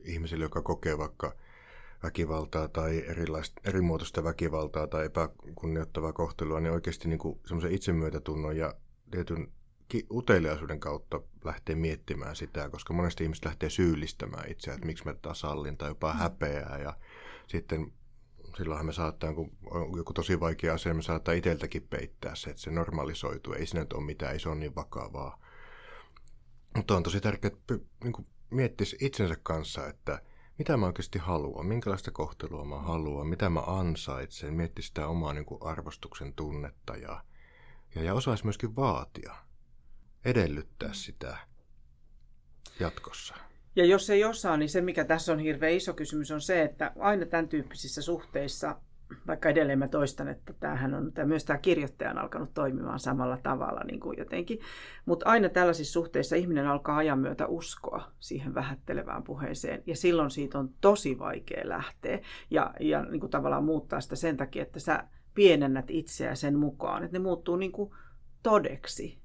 ihmisille, 0.05 0.45
joka 0.45 0.63
kokee 0.63 0.99
vaikka 0.99 1.35
väkivaltaa 2.03 2.69
tai 2.69 3.05
eri 3.65 3.81
muotoista 3.81 4.25
väkivaltaa 4.25 4.87
tai 4.87 5.07
epäkunnioittavaa 5.07 6.13
kohtelua, 6.13 6.61
niin 6.61 6.73
oikeasti 6.73 7.09
niin 7.09 7.21
semmoisen 7.47 7.73
itsemyötätunnon 7.73 8.57
ja 8.57 8.75
tietyn 9.11 9.53
uteliaisuuden 10.11 10.81
kautta 10.81 11.21
lähtee 11.45 11.75
miettimään 11.75 12.37
sitä, 12.37 12.69
koska 12.69 12.95
monesti 12.95 13.25
ihmiset 13.25 13.45
lähtee 13.45 13.71
syyllistämään 13.71 14.51
itseään, 14.51 14.75
että 14.77 14.87
miksi 14.87 15.05
mä 15.05 15.15
tätä 15.15 15.35
sallin 15.35 15.77
tai 15.77 15.89
jopa 15.89 16.13
mm. 16.13 16.19
häpeää 16.19 16.79
ja 16.79 16.97
sitten 17.47 17.93
silloinhan 18.57 18.87
me 18.87 18.93
saattaa, 18.93 19.35
kun 19.35 19.51
on 19.71 19.97
joku 19.97 20.13
tosi 20.13 20.41
vaikea 20.41 20.75
asia, 20.75 20.95
me 20.95 21.03
saattaa 21.03 21.35
itseltäkin 21.35 21.87
peittää 21.91 22.35
se, 22.35 22.51
että 22.51 22.63
se 22.63 22.71
normalisoituu. 22.71 23.53
Ei 23.53 23.67
siinä 23.67 23.81
nyt 23.81 23.93
ole 23.93 24.05
mitään, 24.05 24.33
ei 24.33 24.41
se 24.41 24.49
ole 24.49 24.59
niin 24.59 24.75
vakavaa. 24.75 25.39
Mutta 26.77 26.97
on 26.97 27.03
tosi 27.03 27.21
tärkeää, 27.21 27.53
että 27.55 27.75
niin 28.05 28.27
miettisi 28.51 28.97
itsensä 29.01 29.37
kanssa, 29.43 29.89
että 29.89 30.23
mitä 30.59 30.77
mä 30.77 30.87
oikeasti 30.87 31.19
haluan, 31.19 31.67
minkälaista 31.67 32.11
kohtelua 32.11 32.65
mä 32.65 32.79
haluan, 32.79 33.27
mitä 33.27 33.51
mä 33.51 33.61
ansaitsen, 33.61 34.55
miettisi 34.55 34.89
sitä 34.89 35.07
omaa 35.07 35.35
niin 35.35 35.45
kuin 35.45 35.63
arvostuksen 35.63 36.35
tunnetta 36.35 36.97
ja, 36.97 37.25
ja, 37.95 38.03
ja 38.03 38.15
osaisi 38.15 38.45
myöskin 38.45 38.77
vaatia, 38.77 39.35
edellyttää 40.25 40.93
sitä 40.93 41.37
jatkossa. 42.81 43.35
Ja 43.77 43.85
jos 43.85 44.11
ei 44.11 44.25
osaa, 44.25 44.57
niin 44.57 44.69
se 44.69 44.81
mikä 44.81 45.05
tässä 45.05 45.33
on 45.33 45.39
hirveän 45.39 45.73
iso 45.73 45.95
kysymys 45.95 46.31
on 46.31 46.41
se, 46.41 46.63
että 46.63 46.93
aina 46.99 47.27
tämän 47.27 47.49
tyyppisissä 47.49 48.03
suhteissa 48.03 48.81
vaikka 49.27 49.49
edelleen 49.49 49.79
mä 49.79 49.89
toistan, 49.89 50.29
että 50.29 50.53
tämähän 50.53 50.95
on, 50.95 51.13
tämä, 51.13 51.27
myös 51.27 51.45
tämä 51.45 51.59
kirjoittaja 51.59 52.11
on 52.11 52.19
alkanut 52.19 52.55
toimimaan 52.55 53.01
samalla 53.01 53.39
tavalla 53.43 53.81
niin 53.85 54.01
kuin 54.01 54.19
jotenkin. 54.19 54.61
Mutta 55.07 55.29
aina 55.29 55.49
tällaisissa 55.49 55.93
suhteissa 55.93 56.37
ihminen 56.37 56.67
alkaa 56.67 56.97
ajan 56.97 57.19
myötä 57.19 57.47
uskoa 57.47 58.13
siihen 58.21 58.55
vähättelevään 58.55 59.23
puheeseen. 59.23 59.83
Ja 59.87 59.97
silloin 59.97 60.31
siitä 60.31 60.59
on 60.59 60.71
tosi 60.81 61.19
vaikea 61.19 61.69
lähteä 61.69 62.21
ja, 62.51 62.75
ja 62.81 63.03
niin 63.03 63.21
kuin 63.21 63.31
tavallaan 63.31 63.65
muuttaa 63.65 64.01
sitä 64.01 64.17
sen 64.17 64.37
takia, 64.37 64.63
että 64.63 64.81
sä 64.81 65.05
pienennät 65.35 65.91
itseä 65.91 66.35
sen 66.35 66.59
mukaan. 66.59 67.05
Että 67.05 67.19
ne 67.19 67.23
muuttuu 67.23 67.57
niin 67.57 67.73
kuin 67.73 67.91
todeksi. 68.43 69.20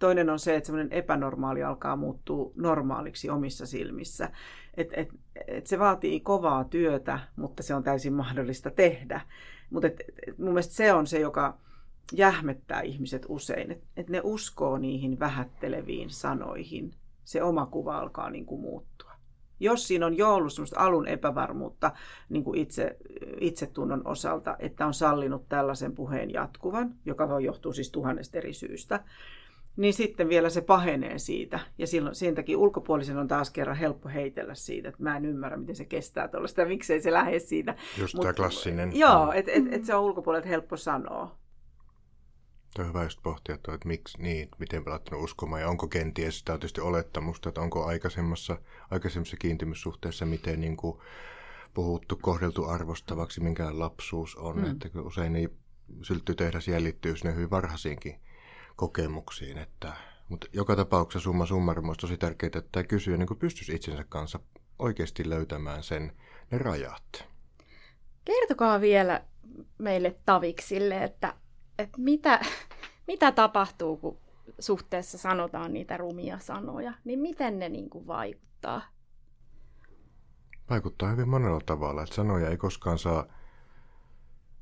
Toinen 0.00 0.30
on 0.30 0.38
se, 0.38 0.56
että 0.56 0.66
semmoinen 0.66 0.92
epänormaali 0.92 1.62
alkaa 1.62 1.96
muuttua 1.96 2.52
normaaliksi 2.56 3.30
omissa 3.30 3.66
silmissä. 3.66 4.30
Et, 4.76 4.88
et, 4.92 5.08
et 5.46 5.66
se 5.66 5.78
vaatii 5.78 6.20
kovaa 6.20 6.64
työtä, 6.64 7.20
mutta 7.36 7.62
se 7.62 7.74
on 7.74 7.82
täysin 7.82 8.12
mahdollista 8.12 8.70
tehdä. 8.70 9.20
Mutta 9.70 9.88
mun 10.38 10.48
mielestä 10.48 10.74
se 10.74 10.92
on 10.92 11.06
se, 11.06 11.20
joka 11.20 11.58
jähmettää 12.12 12.80
ihmiset 12.80 13.26
usein. 13.28 13.70
Että 13.70 13.86
et 13.96 14.08
ne 14.08 14.20
uskoo 14.24 14.78
niihin 14.78 15.18
vähätteleviin 15.18 16.10
sanoihin. 16.10 16.90
Se 17.24 17.42
oma 17.42 17.66
kuva 17.66 17.98
alkaa 17.98 18.30
niin 18.30 18.46
kuin 18.46 18.60
muuttua. 18.60 19.10
Jos 19.60 19.88
siinä 19.88 20.06
on 20.06 20.16
jo 20.16 20.34
ollut 20.34 20.52
alun 20.76 21.08
epävarmuutta 21.08 21.92
niin 22.28 22.44
kuin 22.44 22.58
itse, 22.58 22.96
itsetunnon 23.40 24.06
osalta, 24.06 24.56
että 24.58 24.86
on 24.86 24.94
sallinut 24.94 25.48
tällaisen 25.48 25.94
puheen 25.94 26.32
jatkuvan, 26.32 26.94
joka 27.04 27.28
voi 27.28 27.44
johtua 27.44 27.72
siis 27.72 27.90
tuhannesta 27.90 28.38
eri 28.38 28.52
syystä, 28.52 29.04
niin 29.80 29.94
sitten 29.94 30.28
vielä 30.28 30.50
se 30.50 30.60
pahenee 30.60 31.18
siitä. 31.18 31.60
Ja 31.78 31.86
silloin, 31.86 32.14
sen 32.14 32.34
takia 32.34 32.58
ulkopuolisen 32.58 33.18
on 33.18 33.28
taas 33.28 33.50
kerran 33.50 33.76
helppo 33.76 34.08
heitellä 34.08 34.54
siitä, 34.54 34.88
että 34.88 35.02
mä 35.02 35.16
en 35.16 35.24
ymmärrä, 35.24 35.56
miten 35.56 35.76
se 35.76 35.84
kestää 35.84 36.28
tuollaista, 36.28 36.64
miksei 36.64 37.02
se 37.02 37.12
lähde 37.12 37.38
siitä. 37.38 37.74
Just 37.98 38.14
Mut, 38.14 38.22
tämä 38.22 38.32
klassinen. 38.32 38.96
Joo, 38.96 39.32
että 39.32 39.52
et, 39.52 39.64
et 39.70 39.84
se 39.84 39.94
on 39.94 40.04
ulkopuolelta 40.04 40.48
helppo 40.48 40.76
sanoa. 40.76 41.36
Tuo 42.76 42.84
on 42.84 42.88
hyvä 42.88 43.02
just 43.02 43.22
pohtia, 43.22 43.54
että, 43.54 43.74
että 43.74 43.88
miksi, 43.88 44.22
niin, 44.22 44.48
miten 44.58 44.84
pelattanut 44.84 45.24
uskomaan 45.24 45.62
ja 45.62 45.68
onko 45.68 45.88
kenties 45.88 46.38
sitä 46.38 46.52
tietysti 46.52 46.80
olettamusta, 46.80 47.48
että 47.48 47.60
onko 47.60 47.84
aikaisemmassa, 47.84 48.58
aikaisemmassa 48.90 49.36
kiintymyssuhteessa 49.36 50.26
miten 50.26 50.60
niin 50.60 50.76
kuin, 50.76 50.98
puhuttu, 51.74 52.18
kohdeltu 52.22 52.64
arvostavaksi, 52.64 53.40
minkä 53.40 53.78
lapsuus 53.78 54.36
on. 54.36 54.56
Mm. 54.56 54.70
Että 54.70 55.00
usein 55.02 55.32
niin 55.32 55.56
sylttytehdas 56.02 56.68
jäljittyy 56.68 57.16
sinne 57.16 57.34
hyvin 57.34 57.50
varhaisiinkin 57.50 58.20
kokemuksiin. 58.76 59.58
Että, 59.58 59.92
mutta 60.28 60.46
joka 60.52 60.76
tapauksessa 60.76 61.24
summa 61.24 61.46
summarum 61.46 61.88
olisi 61.88 62.00
tosi 62.00 62.16
tärkeää, 62.16 62.48
että 62.48 62.62
tämä 62.72 62.84
kysyjä 62.84 63.16
niin 63.16 63.38
pystyisi 63.38 63.74
itsensä 63.74 64.04
kanssa 64.08 64.40
oikeasti 64.78 65.30
löytämään 65.30 65.82
sen, 65.82 66.12
ne 66.50 66.58
rajat. 66.58 67.28
Kertokaa 68.24 68.80
vielä 68.80 69.24
meille 69.78 70.16
taviksille, 70.26 71.04
että, 71.04 71.34
että 71.78 71.98
mitä, 72.00 72.40
mitä 73.06 73.32
tapahtuu, 73.32 73.96
kun 73.96 74.18
suhteessa 74.58 75.18
sanotaan 75.18 75.72
niitä 75.72 75.96
rumia 75.96 76.38
sanoja, 76.38 76.92
niin 77.04 77.18
miten 77.18 77.58
ne 77.58 77.68
niin 77.68 77.90
kuin 77.90 78.06
vaikuttaa? 78.06 78.82
Vaikuttaa 80.70 81.10
hyvin 81.10 81.28
monella 81.28 81.60
tavalla, 81.66 82.02
että 82.02 82.14
sanoja 82.14 82.48
ei 82.48 82.56
koskaan 82.56 82.98
saa 82.98 83.26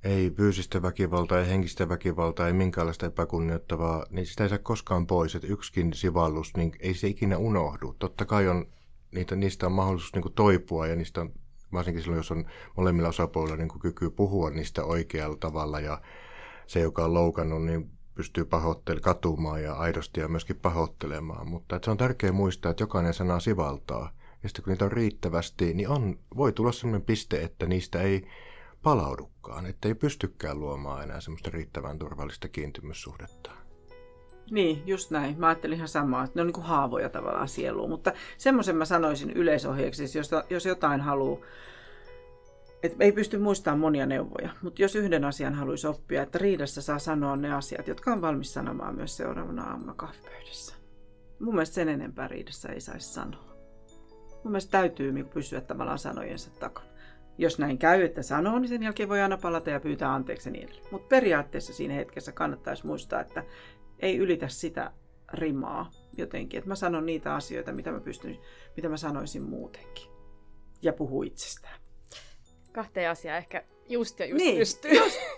ei 0.04 0.30
fyysistä 0.30 0.82
väkivaltaa, 0.82 1.38
ei 1.38 1.48
henkistä 1.48 1.88
väkivaltaa, 1.88 2.46
ei 2.46 2.52
minkäänlaista 2.52 3.06
epäkunnioittavaa, 3.06 4.06
niin 4.10 4.26
sitä 4.26 4.42
ei 4.42 4.48
saa 4.48 4.58
koskaan 4.58 5.06
pois. 5.06 5.34
Että 5.34 5.48
yksikin 5.48 5.92
sivallus, 5.92 6.56
niin 6.56 6.72
ei 6.80 6.94
se 6.94 7.08
ikinä 7.08 7.38
unohdu. 7.38 7.96
Totta 7.98 8.24
kai 8.24 8.48
on, 8.48 8.66
niitä, 9.14 9.36
niistä 9.36 9.66
on 9.66 9.72
mahdollisuus 9.72 10.14
niin 10.14 10.34
toipua 10.34 10.86
ja 10.86 10.96
niistä 10.96 11.20
on, 11.20 11.32
varsinkin 11.72 12.02
silloin, 12.02 12.18
jos 12.18 12.30
on 12.30 12.44
molemmilla 12.76 13.08
osapuolilla 13.08 13.56
niin 13.56 13.80
kyky 13.80 14.10
puhua 14.10 14.50
niistä 14.50 14.84
oikealla 14.84 15.36
tavalla 15.36 15.80
ja 15.80 16.02
se, 16.66 16.80
joka 16.80 17.04
on 17.04 17.14
loukannut, 17.14 17.64
niin 17.64 17.90
pystyy 18.14 18.44
pahoittelemaan, 18.44 19.02
katumaan 19.02 19.62
ja 19.62 19.74
aidosti 19.74 20.20
ja 20.20 20.28
myöskin 20.28 20.56
pahoittelemaan. 20.56 21.48
Mutta 21.48 21.76
että 21.76 21.84
se 21.84 21.90
on 21.90 21.96
tärkeää 21.96 22.32
muistaa, 22.32 22.70
että 22.70 22.82
jokainen 22.82 23.14
sana 23.14 23.40
sivaltaa. 23.40 24.12
Ja 24.42 24.48
sitten 24.48 24.64
kun 24.64 24.70
niitä 24.70 24.84
on 24.84 24.92
riittävästi, 24.92 25.74
niin 25.74 25.88
on, 25.88 26.18
voi 26.36 26.52
tulla 26.52 26.72
sellainen 26.72 27.02
piste, 27.02 27.42
että 27.42 27.66
niistä 27.66 28.02
ei 28.02 28.26
palaudukaan, 28.82 29.66
ettei 29.66 29.94
pystykään 29.94 30.60
luomaan 30.60 31.02
enää 31.02 31.20
semmoista 31.20 31.50
riittävän 31.50 31.98
turvallista 31.98 32.48
kiintymyssuhdetta. 32.48 33.50
Niin, 34.50 34.82
just 34.86 35.10
näin. 35.10 35.38
Mä 35.38 35.48
ajattelin 35.48 35.76
ihan 35.76 35.88
samaa, 35.88 36.24
että 36.24 36.32
ne 36.34 36.40
on 36.40 36.46
niin 36.46 36.54
kuin 36.54 36.66
haavoja 36.66 37.08
tavallaan 37.08 37.48
sieluun, 37.48 37.90
mutta 37.90 38.12
semmoisen 38.38 38.76
mä 38.76 38.84
sanoisin 38.84 39.30
yleisohjeeksi, 39.30 40.18
jos, 40.18 40.30
jos 40.50 40.66
jotain 40.66 41.00
haluaa, 41.00 41.40
että 42.82 43.04
ei 43.04 43.12
pysty 43.12 43.38
muistamaan 43.38 43.78
monia 43.78 44.06
neuvoja, 44.06 44.50
mutta 44.62 44.82
jos 44.82 44.94
yhden 44.94 45.24
asian 45.24 45.54
haluaisi 45.54 45.86
oppia, 45.86 46.22
että 46.22 46.38
riidassa 46.38 46.82
saa 46.82 46.98
sanoa 46.98 47.36
ne 47.36 47.52
asiat, 47.54 47.88
jotka 47.88 48.12
on 48.12 48.20
valmis 48.20 48.54
sanomaan 48.54 48.96
myös 48.96 49.16
seuraavana 49.16 49.70
aamuna 49.70 49.94
kahvipöydässä. 49.94 50.74
Mun 51.40 51.54
mielestä 51.54 51.74
sen 51.74 51.88
enempää 51.88 52.28
riidassa 52.28 52.68
ei 52.68 52.80
saisi 52.80 53.08
sanoa. 53.08 53.48
Mun 54.44 54.52
mielestä 54.52 54.70
täytyy 54.70 55.12
niinku 55.12 55.32
pysyä 55.32 55.60
tavallaan 55.60 55.98
sanojensa 55.98 56.50
takana. 56.50 56.88
Jos 57.38 57.58
näin 57.58 57.78
käy, 57.78 58.02
että 58.02 58.22
sanoo, 58.22 58.58
niin 58.58 58.68
sen 58.68 58.82
jälkeen 58.82 59.08
voi 59.08 59.20
aina 59.20 59.36
palata 59.36 59.70
ja 59.70 59.80
pyytää 59.80 60.14
anteeksi 60.14 60.50
niin 60.50 60.68
Mutta 60.90 61.08
periaatteessa 61.08 61.72
siinä 61.72 61.94
hetkessä 61.94 62.32
kannattaisi 62.32 62.86
muistaa, 62.86 63.20
että 63.20 63.44
ei 63.98 64.16
ylitä 64.16 64.48
sitä 64.48 64.92
rimaa 65.32 65.90
jotenkin. 66.16 66.58
Että 66.58 66.68
mä 66.68 66.74
sanon 66.74 67.06
niitä 67.06 67.34
asioita, 67.34 67.72
mitä 67.72 67.92
mä, 67.92 68.00
pystyn, 68.00 68.38
mitä 68.76 68.88
mä 68.88 68.96
sanoisin 68.96 69.42
muutenkin. 69.42 70.10
Ja 70.82 70.92
puhuu 70.92 71.22
itsestään. 71.22 71.80
Kahteen 72.72 73.10
asiaan 73.10 73.38
ehkä 73.38 73.64
just 73.88 74.20
ja 74.20 74.26
just 74.26 74.44
niin, 74.44 74.58
pystyy. 74.58 74.90
Just. 74.98 75.18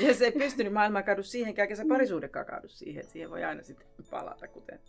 Ja 0.00 0.14
se 0.14 0.24
ei 0.24 0.32
pystynyt 0.32 0.72
maailmaa 0.72 1.02
kaadu 1.02 1.22
siihenkään, 1.22 1.64
eikä 1.64 1.76
se 1.76 1.84
parisuhdekaan 1.88 2.46
kaadu 2.46 2.68
siihen. 2.68 3.00
Että 3.00 3.12
siihen 3.12 3.30
voi 3.30 3.44
aina 3.44 3.62
sitten 3.62 3.86
palata, 4.10 4.48
kuten 4.48 4.80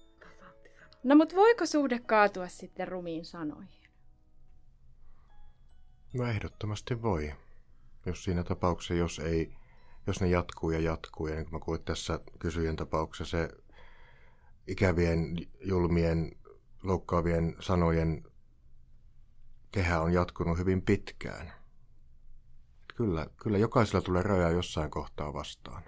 No 1.04 1.16
mutta 1.16 1.36
voiko 1.36 1.66
suhde 1.66 2.00
kaatua 2.06 2.48
sitten 2.48 2.88
rumiin 2.88 3.26
sanoihin? 3.26 3.83
No 6.14 6.28
ehdottomasti 6.28 7.02
voi. 7.02 7.34
Jos 8.06 8.24
siinä 8.24 8.44
tapauksessa, 8.44 8.94
jos, 8.94 9.20
ei, 9.20 9.56
jos 10.08 10.22
ne 10.22 10.28
jatkuu 10.28 10.72
ja 10.72 10.80
jatkuu, 10.80 11.28
ja 11.28 11.36
niin 11.36 11.46
kuin 11.46 11.54
mä 11.54 11.60
kuulin 11.60 11.84
tässä 11.84 12.20
kysyjän 12.40 12.76
tapauksessa, 12.76 13.38
se 13.38 13.50
ikävien, 14.68 15.36
julmien, 15.62 16.32
loukkaavien 16.84 17.56
sanojen 17.60 18.24
kehä 19.72 20.02
on 20.02 20.14
jatkunut 20.14 20.58
hyvin 20.58 20.82
pitkään. 20.82 21.54
Kyllä, 22.96 23.28
kyllä 23.44 23.58
jokaisella 23.58 24.02
tulee 24.02 24.24
raja 24.24 24.50
jossain 24.50 24.92
kohtaa 24.92 25.34
vastaan. 25.34 25.84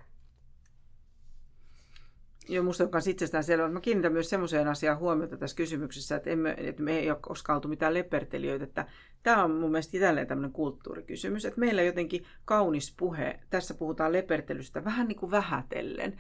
Joo, 2.47 2.63
minusta 2.63 2.83
on 2.83 2.89
myös 2.93 3.07
itsestään 3.07 3.43
selvä. 3.43 3.69
Mä 3.69 3.81
kiinnitän 3.81 4.13
myös 4.13 4.29
semmoiseen 4.29 4.67
asiaan 4.67 4.97
huomiota 4.97 5.37
tässä 5.37 5.55
kysymyksessä, 5.57 6.15
että, 6.15 6.29
emme, 6.29 6.55
että 6.57 6.83
me 6.83 6.99
ei 6.99 7.09
ole 7.09 7.17
koskaan 7.21 7.55
oltu 7.57 7.67
mitään 7.67 7.93
lepertelijöitä. 7.93 8.63
Että 8.63 8.85
tämä 9.23 9.43
on 9.43 9.51
mun 9.51 9.71
mielestä 9.71 9.97
jälleen 9.97 10.27
tämmöinen 10.27 10.51
kulttuurikysymys, 10.51 11.45
että 11.45 11.59
meillä 11.59 11.81
jotenkin 11.81 12.25
kaunis 12.45 12.95
puhe, 12.97 13.39
tässä 13.49 13.73
puhutaan 13.73 14.13
lepertelystä 14.13 14.83
vähän 14.83 15.07
niin 15.07 15.19
kuin 15.19 15.31
vähätellen 15.31 16.17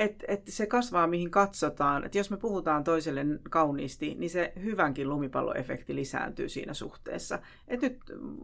että 0.00 0.24
et 0.28 0.42
se 0.48 0.66
kasvaa 0.66 1.06
mihin 1.06 1.30
katsotaan. 1.30 2.04
Että 2.04 2.18
jos 2.18 2.30
me 2.30 2.36
puhutaan 2.36 2.84
toiselle 2.84 3.26
kauniisti, 3.50 4.14
niin 4.18 4.30
se 4.30 4.52
hyvänkin 4.62 5.08
lumipalloefekti 5.08 5.94
lisääntyy 5.94 6.48
siinä 6.48 6.74
suhteessa. 6.74 7.38
Et 7.68 7.82
nyt 7.82 7.98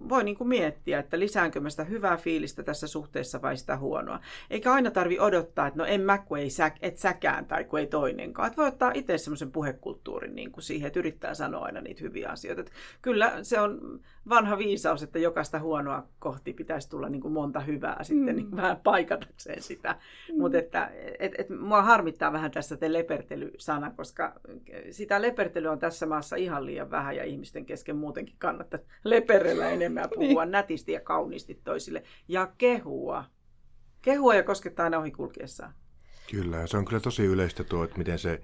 voi 0.08 0.24
niinku 0.24 0.44
miettiä, 0.44 0.98
että 0.98 1.18
lisäänkö 1.18 1.60
mä 1.60 1.70
sitä 1.70 1.84
hyvää 1.84 2.16
fiilistä 2.16 2.62
tässä 2.62 2.86
suhteessa 2.86 3.42
vai 3.42 3.56
sitä 3.56 3.76
huonoa. 3.76 4.20
Eikä 4.50 4.72
aina 4.72 4.90
tarvi 4.90 5.18
odottaa, 5.18 5.66
että 5.66 5.78
no 5.78 5.84
en 5.84 6.00
mä, 6.00 6.18
kun 6.18 6.38
ei 6.38 6.50
sä, 6.50 6.70
et 6.82 6.98
säkään 6.98 7.46
tai 7.46 7.64
kun 7.64 7.78
ei 7.78 7.86
toinenkaan. 7.86 8.50
Et 8.50 8.56
voi 8.56 8.66
ottaa 8.66 8.92
itse 8.94 9.18
semmoisen 9.18 9.52
puhekulttuurin 9.52 10.34
niin 10.34 10.52
kuin 10.52 10.64
siihen, 10.64 10.86
että 10.86 10.98
yrittää 10.98 11.34
sanoa 11.34 11.64
aina 11.64 11.80
niitä 11.80 12.00
hyviä 12.00 12.28
asioita. 12.28 12.60
Et 12.60 12.72
kyllä 13.02 13.38
se 13.42 13.60
on 13.60 14.00
vanha 14.28 14.58
viisaus, 14.58 15.02
että 15.02 15.18
jokaista 15.18 15.58
huonoa 15.58 16.06
kohti 16.18 16.52
pitäisi 16.52 16.90
tulla 16.90 17.08
niin 17.08 17.20
kuin 17.20 17.34
monta 17.34 17.60
hyvää 17.60 18.04
sitten 18.04 18.34
mm. 18.34 18.36
niin 18.36 18.56
vähän 18.56 18.76
paikatakseen 18.84 19.62
sitä. 19.62 19.96
Mm. 20.32 20.40
Mutta 20.40 20.58
että 20.58 20.90
et, 21.18 21.32
et, 21.38 21.45
mua 21.50 21.82
harmittaa 21.82 22.32
vähän 22.32 22.50
tässä 22.50 22.76
te 22.76 22.92
lepertely-sana, 22.92 23.90
koska 23.90 24.40
sitä 24.90 25.22
lepertelyä 25.22 25.72
on 25.72 25.78
tässä 25.78 26.06
maassa 26.06 26.36
ihan 26.36 26.66
liian 26.66 26.90
vähän 26.90 27.16
ja 27.16 27.24
ihmisten 27.24 27.66
kesken 27.66 27.96
muutenkin 27.96 28.36
kannattaa 28.38 28.80
leperellä 29.04 29.70
enemmän 29.76 30.02
ja 30.02 30.08
puhua 30.08 30.44
niin. 30.44 30.52
nätisti 30.52 30.92
ja 30.92 31.00
kauniisti 31.00 31.60
toisille 31.64 32.02
ja 32.28 32.52
kehua. 32.58 33.24
Kehua 34.02 34.34
ja 34.34 34.42
koskettaa 34.42 34.84
aina 34.84 34.98
ohi 34.98 35.10
kulkiessaan. 35.10 35.74
Kyllä, 36.30 36.66
se 36.66 36.76
on 36.76 36.84
kyllä 36.84 37.00
tosi 37.00 37.24
yleistä 37.24 37.64
tuo, 37.64 37.84
että 37.84 37.98
miten 37.98 38.18
se 38.18 38.40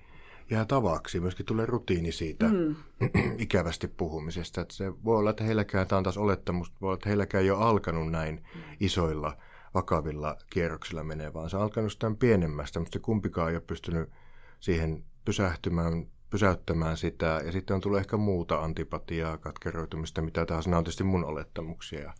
jää 0.50 0.64
tavaksi. 0.64 1.20
Myöskin 1.20 1.46
tulee 1.46 1.66
rutiini 1.66 2.12
siitä 2.12 2.48
mm. 2.48 2.74
ikävästi 3.38 3.88
puhumisesta. 3.88 4.60
Että 4.60 4.74
se 4.74 4.92
voi 5.04 5.18
olla, 5.18 5.30
että 5.30 5.44
heilläkään, 5.44 5.86
tämä 5.86 5.96
on 5.96 6.02
taas 6.02 6.18
olettamus, 6.18 6.72
voi 6.80 6.88
olla, 6.88 6.94
että 6.94 7.08
heilläkään 7.08 7.44
ei 7.44 7.50
ole 7.50 7.64
alkanut 7.64 8.10
näin 8.10 8.34
mm. 8.54 8.60
isoilla, 8.80 9.36
vakavilla 9.74 10.36
kierroksilla 10.50 11.04
menee, 11.04 11.34
vaan 11.34 11.50
se 11.50 11.56
on 11.56 11.62
alkanut 11.62 11.92
sitä 11.92 12.12
pienemmästä, 12.18 12.80
mutta 12.80 12.98
kumpikaan 12.98 13.50
ei 13.50 13.56
ole 13.56 13.62
pystynyt 13.66 14.10
siihen 14.60 15.04
pysähtymään, 15.24 16.06
pysäyttämään 16.30 16.96
sitä. 16.96 17.40
Ja 17.44 17.52
sitten 17.52 17.74
on 17.74 17.80
tullut 17.80 17.98
ehkä 17.98 18.16
muuta 18.16 18.58
antipatiaa, 18.58 19.38
katkeroitumista, 19.38 20.22
mitä. 20.22 20.46
Nämä 20.66 20.78
on 20.78 20.84
tietysti 20.84 21.04
mun 21.04 21.24
olettamuksia. 21.24 22.12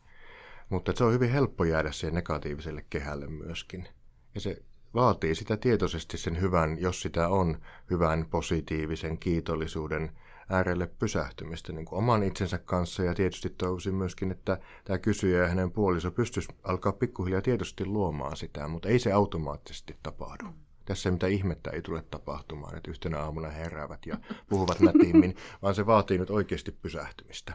Mutta 0.68 0.92
se 0.96 1.04
on 1.04 1.12
hyvin 1.12 1.30
helppo 1.30 1.64
jäädä 1.64 1.92
siihen 1.92 2.14
negatiiviselle 2.14 2.84
kehälle 2.90 3.26
myöskin. 3.26 3.88
Ja 4.34 4.40
se 4.40 4.62
vaatii 4.94 5.34
sitä 5.34 5.56
tietoisesti 5.56 6.18
sen 6.18 6.40
hyvän, 6.40 6.80
jos 6.80 7.02
sitä 7.02 7.28
on, 7.28 7.58
hyvän, 7.90 8.26
positiivisen, 8.30 9.18
kiitollisuuden 9.18 10.12
äärelle 10.50 10.86
pysähtymistä 10.86 11.72
niin 11.72 11.84
kuin 11.84 11.98
oman 11.98 12.22
itsensä 12.22 12.58
kanssa. 12.58 13.02
Ja 13.02 13.14
tietysti 13.14 13.50
toivoisin 13.50 13.94
myöskin, 13.94 14.30
että 14.30 14.58
tämä 14.84 14.98
kysyjä 14.98 15.42
ja 15.42 15.48
hänen 15.48 15.72
puoliso 15.72 16.10
pystyisi 16.10 16.48
alkaa 16.62 16.92
pikkuhiljaa 16.92 17.42
tietysti 17.42 17.86
luomaan 17.86 18.36
sitä, 18.36 18.68
mutta 18.68 18.88
ei 18.88 18.98
se 18.98 19.12
automaattisesti 19.12 19.96
tapahdu. 20.02 20.44
Tässä 20.84 21.10
mitä 21.10 21.26
ihmettä 21.26 21.70
ei 21.70 21.82
tule 21.82 22.04
tapahtumaan, 22.10 22.76
että 22.76 22.90
yhtenä 22.90 23.18
aamuna 23.18 23.48
heräävät 23.48 24.06
ja 24.06 24.16
puhuvat 24.48 24.80
nätiimmin, 24.80 25.36
vaan 25.62 25.74
se 25.74 25.86
vaatii 25.86 26.18
nyt 26.18 26.30
oikeasti 26.30 26.72
pysähtymistä. 26.72 27.54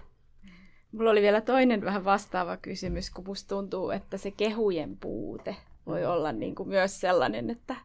Mulla 0.92 1.12
oli 1.12 1.22
vielä 1.22 1.42
toinen 1.42 1.82
vähän 1.82 2.06
vastaava 2.06 2.58
kysymys, 2.58 3.10
kun 3.10 3.26
musta 3.28 3.56
tuntuu, 3.56 3.90
että 3.90 4.18
se 4.18 4.32
kehujen 4.32 4.98
puute 4.98 5.56
voi 5.86 6.06
olla 6.06 6.32
niin 6.32 6.56
kuin 6.56 6.70
myös 6.70 7.00
sellainen, 7.00 7.50
että 7.50 7.76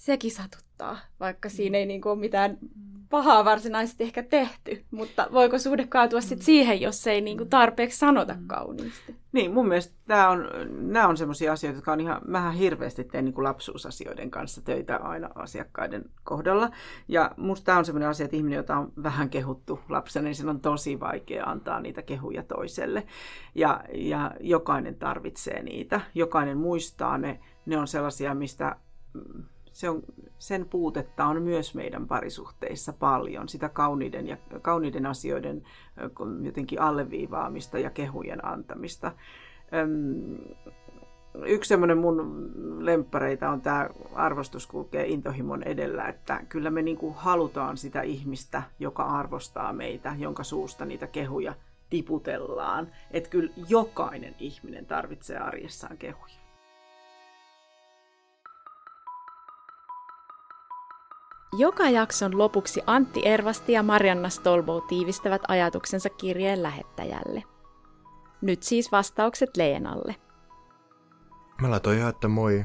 sekin 0.00 0.30
satuttaa, 0.30 0.98
vaikka 1.20 1.48
siinä 1.48 1.78
ei 1.78 1.86
niin 1.86 2.00
kuin 2.00 2.12
ole 2.12 2.20
mitään 2.20 2.58
pahaa 3.10 3.44
varsinaisesti 3.44 4.04
ehkä 4.04 4.22
tehty, 4.22 4.84
mutta 4.90 5.28
voiko 5.32 5.58
suhde 5.58 5.86
kaatua 5.86 6.20
sitten 6.20 6.42
siihen, 6.42 6.80
jos 6.80 7.06
ei 7.06 7.20
niin 7.20 7.38
kuin 7.38 7.50
tarpeeksi 7.50 7.98
sanota 7.98 8.36
kauniisti? 8.46 9.16
Niin, 9.32 9.52
mun 9.52 9.68
mielestä 9.68 9.94
tämä 10.06 10.28
on, 10.28 10.48
nämä 10.70 11.08
on 11.08 11.16
sellaisia 11.16 11.52
asioita, 11.52 11.78
jotka 11.78 11.92
on 11.92 12.00
ihan, 12.00 12.20
vähän 12.32 12.54
hirveästi 12.54 13.04
teen 13.04 13.24
niin 13.24 13.34
kuin 13.34 13.44
lapsuusasioiden 13.44 14.30
kanssa 14.30 14.62
töitä 14.62 14.96
aina 14.96 15.30
asiakkaiden 15.34 16.04
kohdalla. 16.24 16.70
Ja 17.08 17.30
musta 17.36 17.64
tämä 17.64 17.78
on 17.78 17.84
sellainen 17.84 18.08
asia, 18.08 18.24
että 18.24 18.36
ihminen, 18.36 18.56
jota 18.56 18.76
on 18.76 18.92
vähän 19.02 19.30
kehuttu 19.30 19.80
lapsena, 19.88 20.24
niin 20.24 20.34
sen 20.34 20.48
on 20.48 20.60
tosi 20.60 21.00
vaikea 21.00 21.44
antaa 21.44 21.80
niitä 21.80 22.02
kehuja 22.02 22.42
toiselle. 22.42 23.06
Ja, 23.54 23.84
ja 23.94 24.30
jokainen 24.40 24.94
tarvitsee 24.94 25.62
niitä, 25.62 26.00
jokainen 26.14 26.58
muistaa 26.58 27.18
ne, 27.18 27.40
ne 27.66 27.78
on 27.78 27.88
sellaisia, 27.88 28.34
mistä 28.34 28.76
se 29.72 29.90
on, 29.90 30.02
sen 30.38 30.68
puutetta 30.68 31.26
on 31.26 31.42
myös 31.42 31.74
meidän 31.74 32.06
parisuhteissa 32.06 32.92
paljon, 32.92 33.48
sitä 33.48 33.68
kauniiden, 33.68 34.26
ja, 34.26 34.36
kauniiden 34.62 35.06
asioiden 35.06 35.62
jotenkin 36.42 36.80
alleviivaamista 36.80 37.78
ja 37.78 37.90
kehujen 37.90 38.46
antamista. 38.46 39.12
Yksi 41.46 41.68
semmoinen 41.68 41.98
mun 41.98 42.50
lemppareita 42.78 43.50
on 43.50 43.60
tämä 43.60 43.90
arvostus 44.14 44.66
kulkee 44.66 45.06
intohimon 45.06 45.62
edellä, 45.62 46.08
että 46.08 46.40
kyllä 46.48 46.70
me 46.70 46.82
niinku 46.82 47.14
halutaan 47.16 47.76
sitä 47.76 48.02
ihmistä, 48.02 48.62
joka 48.78 49.02
arvostaa 49.02 49.72
meitä, 49.72 50.16
jonka 50.18 50.44
suusta 50.44 50.84
niitä 50.84 51.06
kehuja 51.06 51.54
tiputellaan. 51.90 52.88
Että 53.10 53.30
kyllä 53.30 53.52
jokainen 53.68 54.34
ihminen 54.38 54.86
tarvitsee 54.86 55.38
arjessaan 55.38 55.98
kehuja. 55.98 56.39
Joka 61.58 61.88
jakson 61.88 62.38
lopuksi 62.38 62.80
Antti 62.86 63.26
Ervasti 63.28 63.72
ja 63.72 63.82
Marianna 63.82 64.28
Stolbo 64.28 64.80
tiivistävät 64.80 65.42
ajatuksensa 65.48 66.10
kirjeen 66.10 66.62
lähettäjälle. 66.62 67.42
Nyt 68.40 68.62
siis 68.62 68.92
vastaukset 68.92 69.56
Leenalle. 69.56 70.16
Mä 71.60 71.70
laitoin 71.70 71.98
ihan, 71.98 72.10
että 72.10 72.28
moi 72.28 72.64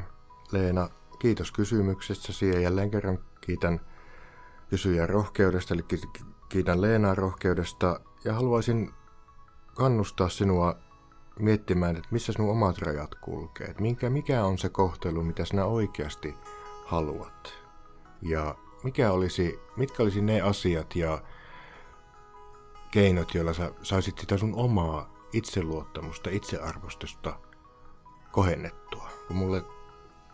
Leena, 0.52 0.90
kiitos 1.20 1.52
kysymyksestä. 1.52 2.46
Ja 2.46 2.60
jälleen 2.60 2.92
kerran 2.92 3.20
kiitän 3.42 3.80
kysyjän 4.70 5.10
rohkeudesta, 5.10 5.74
eli 5.74 5.86
kiitän 6.50 6.82
Leenaa 6.82 7.16
rohkeudesta. 7.16 8.00
Ja 8.24 8.34
haluaisin 8.34 8.94
kannustaa 9.76 10.30
sinua 10.30 10.76
miettimään, 11.40 11.96
että 11.96 12.10
missä 12.12 12.34
sinun 12.34 12.52
omat 12.52 12.78
rajat 12.78 13.16
kulkee. 13.16 13.68
Että 13.68 13.82
minkä, 13.82 14.10
mikä 14.10 14.44
on 14.44 14.58
se 14.58 14.70
kohtelu, 14.70 15.24
mitä 15.24 15.46
sinä 15.46 15.66
oikeasti 15.66 16.36
haluat. 16.86 17.54
Ja 18.22 18.56
mikä 18.86 19.12
olisi, 19.12 19.60
mitkä 19.78 20.04
olisi 20.04 20.22
ne 20.22 20.42
asiat 20.42 20.96
ja 20.96 21.22
keinot, 22.92 23.34
joilla 23.34 23.54
sä 23.54 23.72
saisit 23.82 24.18
sitä 24.18 24.38
sun 24.38 24.56
omaa 24.56 25.14
itseluottamusta, 25.34 26.30
itsearvostusta 26.30 27.40
kohennettua. 28.32 29.10
Kun 29.28 29.38
mulle 29.38 29.64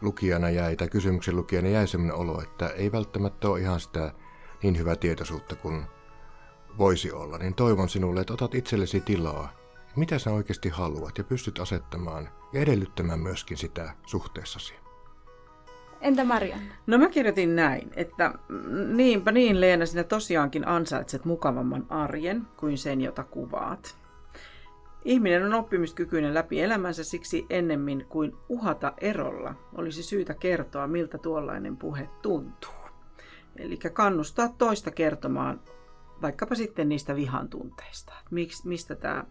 lukijana 0.02 0.50
jäi, 0.50 0.76
tai 0.76 0.90
kysymyksen 0.90 1.36
lukijana 1.36 1.68
jäi 1.68 1.88
sellainen 1.88 2.16
olo, 2.16 2.42
että 2.42 2.70
ei 2.70 2.92
välttämättä 2.92 3.50
ole 3.50 3.60
ihan 3.60 3.80
sitä 3.80 4.14
niin 4.64 4.78
hyvää 4.78 4.96
tietoisuutta 4.96 5.56
kuin 5.56 5.84
voisi 6.78 7.12
olla, 7.12 7.38
niin 7.38 7.56
toivon 7.56 7.90
sinulle, 7.90 8.22
että 8.22 8.34
otat 8.34 8.56
itsellesi 8.56 9.02
tilaa, 9.02 9.54
mitä 9.96 10.20
sä 10.20 10.32
oikeasti 10.32 10.70
haluat 10.70 11.18
ja 11.18 11.24
pystyt 11.24 11.60
asettamaan 11.60 12.30
ja 12.54 12.62
edellyttämään 12.62 13.20
myöskin 13.20 13.58
sitä 13.58 13.94
suhteessasi. 14.06 14.81
Entä 16.02 16.24
Marianna? 16.24 16.74
No 16.88 16.98
mä 16.98 17.10
kirjoitin 17.10 17.56
näin, 17.56 17.92
että 17.96 18.34
niinpä 18.94 19.32
niin 19.32 19.62
Leena, 19.62 19.86
sinä 19.86 20.04
tosiaankin 20.04 20.68
ansaitset 20.68 21.26
mukavamman 21.26 21.86
arjen 21.90 22.48
kuin 22.58 22.78
sen, 22.78 23.02
jota 23.02 23.24
kuvaat. 23.24 23.98
Ihminen 25.06 25.46
on 25.46 25.54
oppimiskykyinen 25.54 26.34
läpi 26.34 26.62
elämänsä 26.62 27.04
siksi 27.04 27.46
ennemmin 27.50 28.06
kuin 28.10 28.36
uhata 28.50 28.94
erolla 28.98 29.56
olisi 29.76 30.04
syytä 30.04 30.34
kertoa, 30.34 30.88
miltä 30.88 31.18
tuollainen 31.18 31.78
puhe 31.78 32.10
tuntuu. 32.22 32.74
Eli 33.56 33.78
kannustaa 33.78 34.56
toista 34.58 34.92
kertomaan 34.92 35.62
vaikkapa 36.22 36.56
sitten 36.56 36.90
niistä 36.90 37.16
vihan 37.16 37.50
tunteista, 37.50 38.14
mistä 38.66 38.96
tämä 38.96 39.26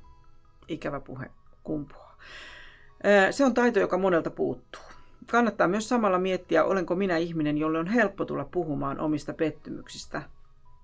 ikävä 0.68 1.00
puhe 1.00 1.30
kumpuaa. 1.62 2.16
Se 3.30 3.44
on 3.44 3.54
taito, 3.54 3.80
joka 3.80 3.98
monelta 3.98 4.30
puuttuu. 4.30 4.89
Kannattaa 5.30 5.68
myös 5.68 5.88
samalla 5.88 6.18
miettiä, 6.18 6.64
olenko 6.64 6.96
minä 6.96 7.16
ihminen, 7.16 7.58
jolle 7.58 7.78
on 7.78 7.86
helppo 7.86 8.24
tulla 8.24 8.44
puhumaan 8.44 9.00
omista 9.00 9.32
pettymyksistä. 9.32 10.22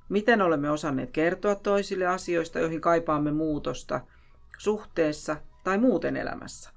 Miten 0.09 0.43
olemme 0.43 0.71
osanneet 0.71 1.11
kertoa 1.11 1.55
toisille 1.55 2.07
asioista, 2.07 2.59
joihin 2.59 2.81
kaipaamme 2.81 3.33
muutosta 3.33 4.01
suhteessa 4.59 5.37
tai 5.65 5.79
muuten 5.79 6.17
elämässä. 6.17 6.71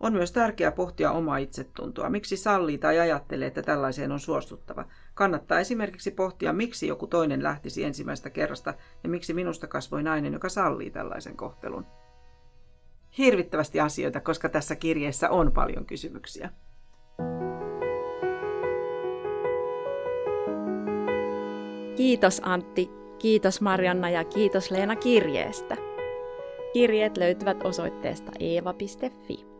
On 0.00 0.12
myös 0.12 0.32
tärkeää 0.32 0.72
pohtia 0.72 1.10
omaa 1.10 1.36
itsetuntoa. 1.36 2.10
Miksi 2.10 2.36
sallii 2.36 2.78
tai 2.78 2.98
ajattelee, 2.98 3.48
että 3.48 3.62
tällaiseen 3.62 4.12
on 4.12 4.20
suostuttava? 4.20 4.84
Kannattaa 5.14 5.60
esimerkiksi 5.60 6.10
pohtia, 6.10 6.52
miksi 6.52 6.86
joku 6.86 7.06
toinen 7.06 7.42
lähtisi 7.42 7.84
ensimmäistä 7.84 8.30
kerrasta 8.30 8.74
ja 9.02 9.08
miksi 9.08 9.34
minusta 9.34 9.66
kasvoi 9.66 10.02
nainen, 10.02 10.32
joka 10.32 10.48
sallii 10.48 10.90
tällaisen 10.90 11.36
kohtelun. 11.36 11.86
Hirvittävästi 13.18 13.80
asioita, 13.80 14.20
koska 14.20 14.48
tässä 14.48 14.76
kirjeessä 14.76 15.30
on 15.30 15.52
paljon 15.52 15.86
kysymyksiä. 15.86 16.50
Kiitos 21.96 22.40
Antti, 22.44 22.90
kiitos 23.18 23.60
Marianna 23.60 24.10
ja 24.10 24.24
kiitos 24.24 24.70
Leena 24.70 24.96
kirjeestä. 24.96 25.76
Kirjeet 26.72 27.16
löytyvät 27.16 27.64
osoitteesta 27.64 28.32
eeva.fi. 28.40 29.52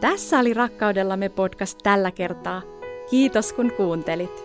Tässä 0.00 0.38
oli 0.38 0.54
Rakkaudellamme 0.54 1.28
podcast 1.28 1.78
tällä 1.82 2.10
kertaa. 2.10 2.62
Kiitos 3.10 3.52
kun 3.52 3.72
kuuntelit. 3.76 4.44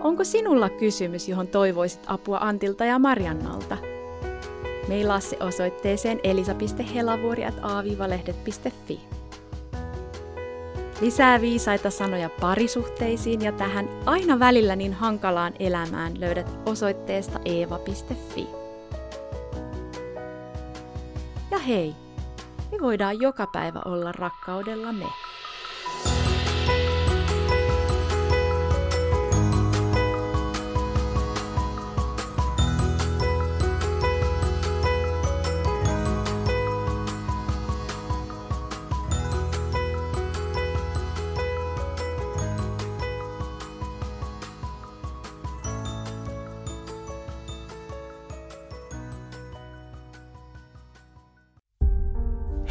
Onko 0.00 0.24
sinulla 0.24 0.68
kysymys, 0.68 1.28
johon 1.28 1.48
toivoisit 1.48 2.00
apua 2.06 2.38
Antilta 2.38 2.84
ja 2.84 2.98
Mariannalta? 2.98 3.91
Meillä 4.92 5.20
se 5.20 5.36
osoitteeseen 5.40 6.20
elisa.helavuori.aavivalehdet.fi. 6.24 9.00
Lisää 11.00 11.40
viisaita 11.40 11.90
sanoja 11.90 12.30
parisuhteisiin 12.40 13.42
ja 13.42 13.52
tähän 13.52 13.88
aina 14.06 14.38
välillä 14.38 14.76
niin 14.76 14.92
hankalaan 14.92 15.52
elämään 15.58 16.20
löydät 16.20 16.50
osoitteesta 16.66 17.40
eeva.fi. 17.44 18.46
Ja 21.50 21.58
hei, 21.58 21.94
me 22.72 22.78
voidaan 22.80 23.20
joka 23.20 23.46
päivä 23.46 23.80
olla 23.84 24.12
rakkaudella 24.12 24.92
me. 24.92 25.06